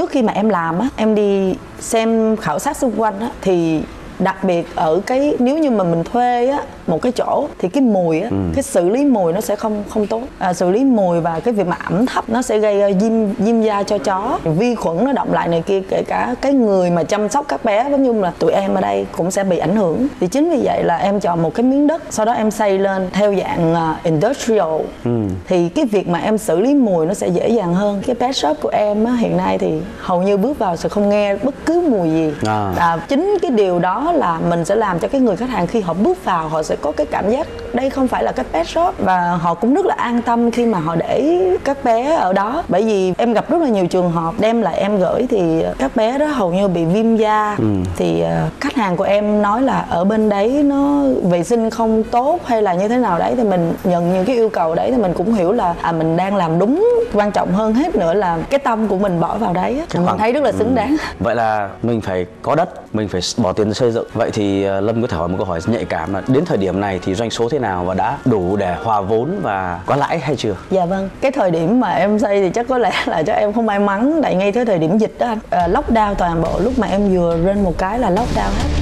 trước 0.00 0.10
khi 0.10 0.22
mà 0.22 0.32
em 0.32 0.48
làm 0.48 0.78
á, 0.78 0.88
em 0.96 1.14
đi 1.14 1.54
xem 1.80 2.36
khảo 2.36 2.58
sát 2.58 2.76
xung 2.76 3.00
quanh 3.00 3.20
á, 3.20 3.28
thì 3.40 3.82
đặc 4.18 4.44
biệt 4.44 4.66
ở 4.74 5.00
cái, 5.06 5.36
nếu 5.38 5.58
như 5.58 5.70
mà 5.70 5.84
mình 5.84 6.04
thuê 6.04 6.46
á 6.46 6.62
một 6.90 7.02
cái 7.02 7.12
chỗ 7.12 7.46
thì 7.58 7.68
cái 7.68 7.82
mùi 7.82 8.20
á 8.20 8.28
ừ. 8.30 8.36
cái 8.54 8.62
xử 8.62 8.88
lý 8.88 9.04
mùi 9.04 9.32
nó 9.32 9.40
sẽ 9.40 9.56
không 9.56 9.84
không 9.88 10.06
tốt 10.06 10.22
à, 10.38 10.52
xử 10.52 10.70
lý 10.70 10.84
mùi 10.84 11.20
và 11.20 11.40
cái 11.40 11.54
việc 11.54 11.66
mà 11.66 11.76
ẩm 11.84 12.06
thấp 12.06 12.28
nó 12.28 12.42
sẽ 12.42 12.58
gây 12.58 12.92
uh, 12.92 13.02
viêm 13.02 13.32
viêm 13.32 13.60
da 13.62 13.82
cho 13.82 13.98
chó 13.98 14.38
vi 14.44 14.74
khuẩn 14.74 15.04
nó 15.04 15.12
động 15.12 15.32
lại 15.32 15.48
này 15.48 15.62
kia 15.62 15.80
kể 15.90 16.02
cả 16.02 16.34
cái 16.40 16.52
người 16.52 16.90
mà 16.90 17.04
chăm 17.04 17.28
sóc 17.28 17.44
các 17.48 17.64
bé 17.64 17.88
giống 17.90 18.02
như 18.02 18.12
là 18.12 18.32
tụi 18.38 18.52
em 18.52 18.74
ở 18.74 18.80
đây 18.80 19.06
cũng 19.12 19.30
sẽ 19.30 19.44
bị 19.44 19.58
ảnh 19.58 19.76
hưởng 19.76 20.06
thì 20.20 20.26
chính 20.26 20.50
vì 20.50 20.60
vậy 20.64 20.84
là 20.84 20.96
em 20.96 21.20
chọn 21.20 21.42
một 21.42 21.54
cái 21.54 21.64
miếng 21.64 21.86
đất 21.86 22.02
sau 22.10 22.26
đó 22.26 22.32
em 22.32 22.50
xây 22.50 22.78
lên 22.78 23.08
theo 23.12 23.34
dạng 23.34 23.72
uh, 23.72 24.04
industrial 24.04 24.80
ừ. 25.04 25.10
thì 25.46 25.68
cái 25.68 25.84
việc 25.84 26.08
mà 26.08 26.18
em 26.18 26.38
xử 26.38 26.60
lý 26.60 26.74
mùi 26.74 27.06
nó 27.06 27.14
sẽ 27.14 27.28
dễ 27.28 27.48
dàng 27.48 27.74
hơn 27.74 28.02
cái 28.06 28.14
pet 28.14 28.36
shop 28.36 28.56
của 28.60 28.68
em 28.68 29.04
á, 29.04 29.12
hiện 29.12 29.36
nay 29.36 29.58
thì 29.58 29.72
hầu 29.98 30.22
như 30.22 30.36
bước 30.36 30.58
vào 30.58 30.76
sẽ 30.76 30.88
không 30.88 31.08
nghe 31.08 31.36
bất 31.36 31.54
cứ 31.66 31.80
mùi 31.90 32.10
gì 32.10 32.32
à. 32.46 32.72
À, 32.76 32.98
chính 33.08 33.38
cái 33.42 33.50
điều 33.50 33.78
đó 33.78 34.12
là 34.12 34.40
mình 34.48 34.64
sẽ 34.64 34.74
làm 34.74 34.98
cho 34.98 35.08
cái 35.08 35.20
người 35.20 35.36
khách 35.36 35.48
hàng 35.48 35.66
khi 35.66 35.80
họ 35.80 35.94
bước 35.94 36.24
vào 36.24 36.48
họ 36.48 36.62
sẽ 36.62 36.76
có 36.80 36.92
cái 36.92 37.06
cảm 37.06 37.30
giác 37.30 37.46
đây 37.72 37.90
không 37.90 38.08
phải 38.08 38.24
là 38.24 38.32
cái 38.32 38.44
pet 38.52 38.68
shop 38.68 38.94
và 38.98 39.30
họ 39.30 39.54
cũng 39.54 39.74
rất 39.74 39.86
là 39.86 39.94
an 39.98 40.22
tâm 40.22 40.50
khi 40.50 40.66
mà 40.66 40.78
họ 40.78 40.96
để 40.96 41.40
các 41.64 41.84
bé 41.84 42.14
ở 42.14 42.32
đó. 42.32 42.62
Bởi 42.68 42.82
vì 42.82 43.14
em 43.18 43.32
gặp 43.32 43.50
rất 43.50 43.60
là 43.60 43.68
nhiều 43.68 43.86
trường 43.86 44.10
hợp 44.10 44.34
đem 44.38 44.62
lại 44.62 44.78
em 44.78 44.98
gửi 44.98 45.26
thì 45.30 45.64
các 45.78 45.96
bé 45.96 46.18
đó 46.18 46.26
hầu 46.26 46.52
như 46.52 46.68
bị 46.68 46.84
viêm 46.84 47.16
da. 47.16 47.56
Ừ. 47.58 47.64
thì 47.96 48.22
uh, 48.22 48.60
khách 48.60 48.74
hàng 48.74 48.96
của 48.96 49.04
em 49.04 49.42
nói 49.42 49.62
là 49.62 49.86
ở 49.90 50.04
bên 50.04 50.28
đấy 50.28 50.62
nó 50.62 51.02
vệ 51.22 51.44
sinh 51.44 51.70
không 51.70 52.02
tốt 52.02 52.38
hay 52.44 52.62
là 52.62 52.74
như 52.74 52.88
thế 52.88 52.96
nào 52.96 53.18
đấy 53.18 53.34
thì 53.36 53.44
mình 53.44 53.72
nhận 53.84 54.12
những 54.12 54.24
cái 54.24 54.36
yêu 54.36 54.48
cầu 54.48 54.74
đấy 54.74 54.90
thì 54.90 55.02
mình 55.02 55.14
cũng 55.14 55.34
hiểu 55.34 55.52
là 55.52 55.74
à 55.82 55.92
mình 55.92 56.16
đang 56.16 56.36
làm 56.36 56.58
đúng 56.58 56.88
quan 57.12 57.32
trọng 57.32 57.52
hơn 57.52 57.74
hết 57.74 57.96
nữa 57.96 58.14
là 58.14 58.38
cái 58.50 58.58
tâm 58.58 58.88
của 58.88 58.98
mình 58.98 59.20
bỏ 59.20 59.36
vào 59.36 59.52
đấy 59.52 59.82
mình 59.94 60.04
khoảng... 60.06 60.18
thấy 60.18 60.32
rất 60.32 60.42
là 60.42 60.52
xứng 60.52 60.68
ừ. 60.68 60.74
đáng. 60.74 60.96
Vậy 61.18 61.34
là 61.34 61.68
mình 61.82 62.00
phải 62.00 62.26
có 62.42 62.54
đất 62.54 62.94
mình 62.94 63.08
phải 63.08 63.20
bỏ 63.36 63.52
tiền 63.52 63.74
xây 63.74 63.90
dựng. 63.90 64.06
Vậy 64.14 64.30
thì 64.30 64.66
uh, 64.78 64.84
lâm 64.84 65.02
có 65.02 65.08
thể 65.08 65.16
hỏi 65.16 65.28
một 65.28 65.34
câu 65.38 65.46
hỏi 65.46 65.60
nhạy 65.66 65.84
cảm 65.84 66.14
là 66.14 66.22
đến 66.28 66.44
thời 66.44 66.58
điểm 66.58 66.69
điểm 66.72 66.80
này 66.80 67.00
thì 67.02 67.14
doanh 67.14 67.30
số 67.30 67.48
thế 67.48 67.58
nào 67.58 67.84
và 67.84 67.94
đã 67.94 68.18
đủ 68.24 68.56
để 68.56 68.76
hòa 68.84 69.00
vốn 69.00 69.40
và 69.42 69.80
có 69.86 69.96
lãi 69.96 70.18
hay 70.18 70.36
chưa? 70.36 70.54
Dạ 70.70 70.84
vâng, 70.86 71.08
cái 71.20 71.30
thời 71.30 71.50
điểm 71.50 71.80
mà 71.80 71.90
em 71.90 72.18
xây 72.18 72.40
thì 72.40 72.50
chắc 72.50 72.66
có 72.68 72.78
lẽ 72.78 72.92
là 73.06 73.22
cho 73.22 73.32
em 73.32 73.52
không 73.52 73.66
may 73.66 73.78
mắn 73.78 74.20
tại 74.22 74.34
ngay 74.34 74.52
tới 74.52 74.64
thời 74.64 74.78
điểm 74.78 74.98
dịch 74.98 75.14
đó 75.18 75.26
anh 75.26 75.38
à, 75.50 75.68
lockdown 75.68 76.14
toàn 76.14 76.42
bộ 76.42 76.58
lúc 76.58 76.78
mà 76.78 76.86
em 76.86 77.14
vừa 77.14 77.36
lên 77.36 77.64
một 77.64 77.74
cái 77.78 77.98
là 77.98 78.10
lockdown 78.10 78.50
hết 78.62 78.79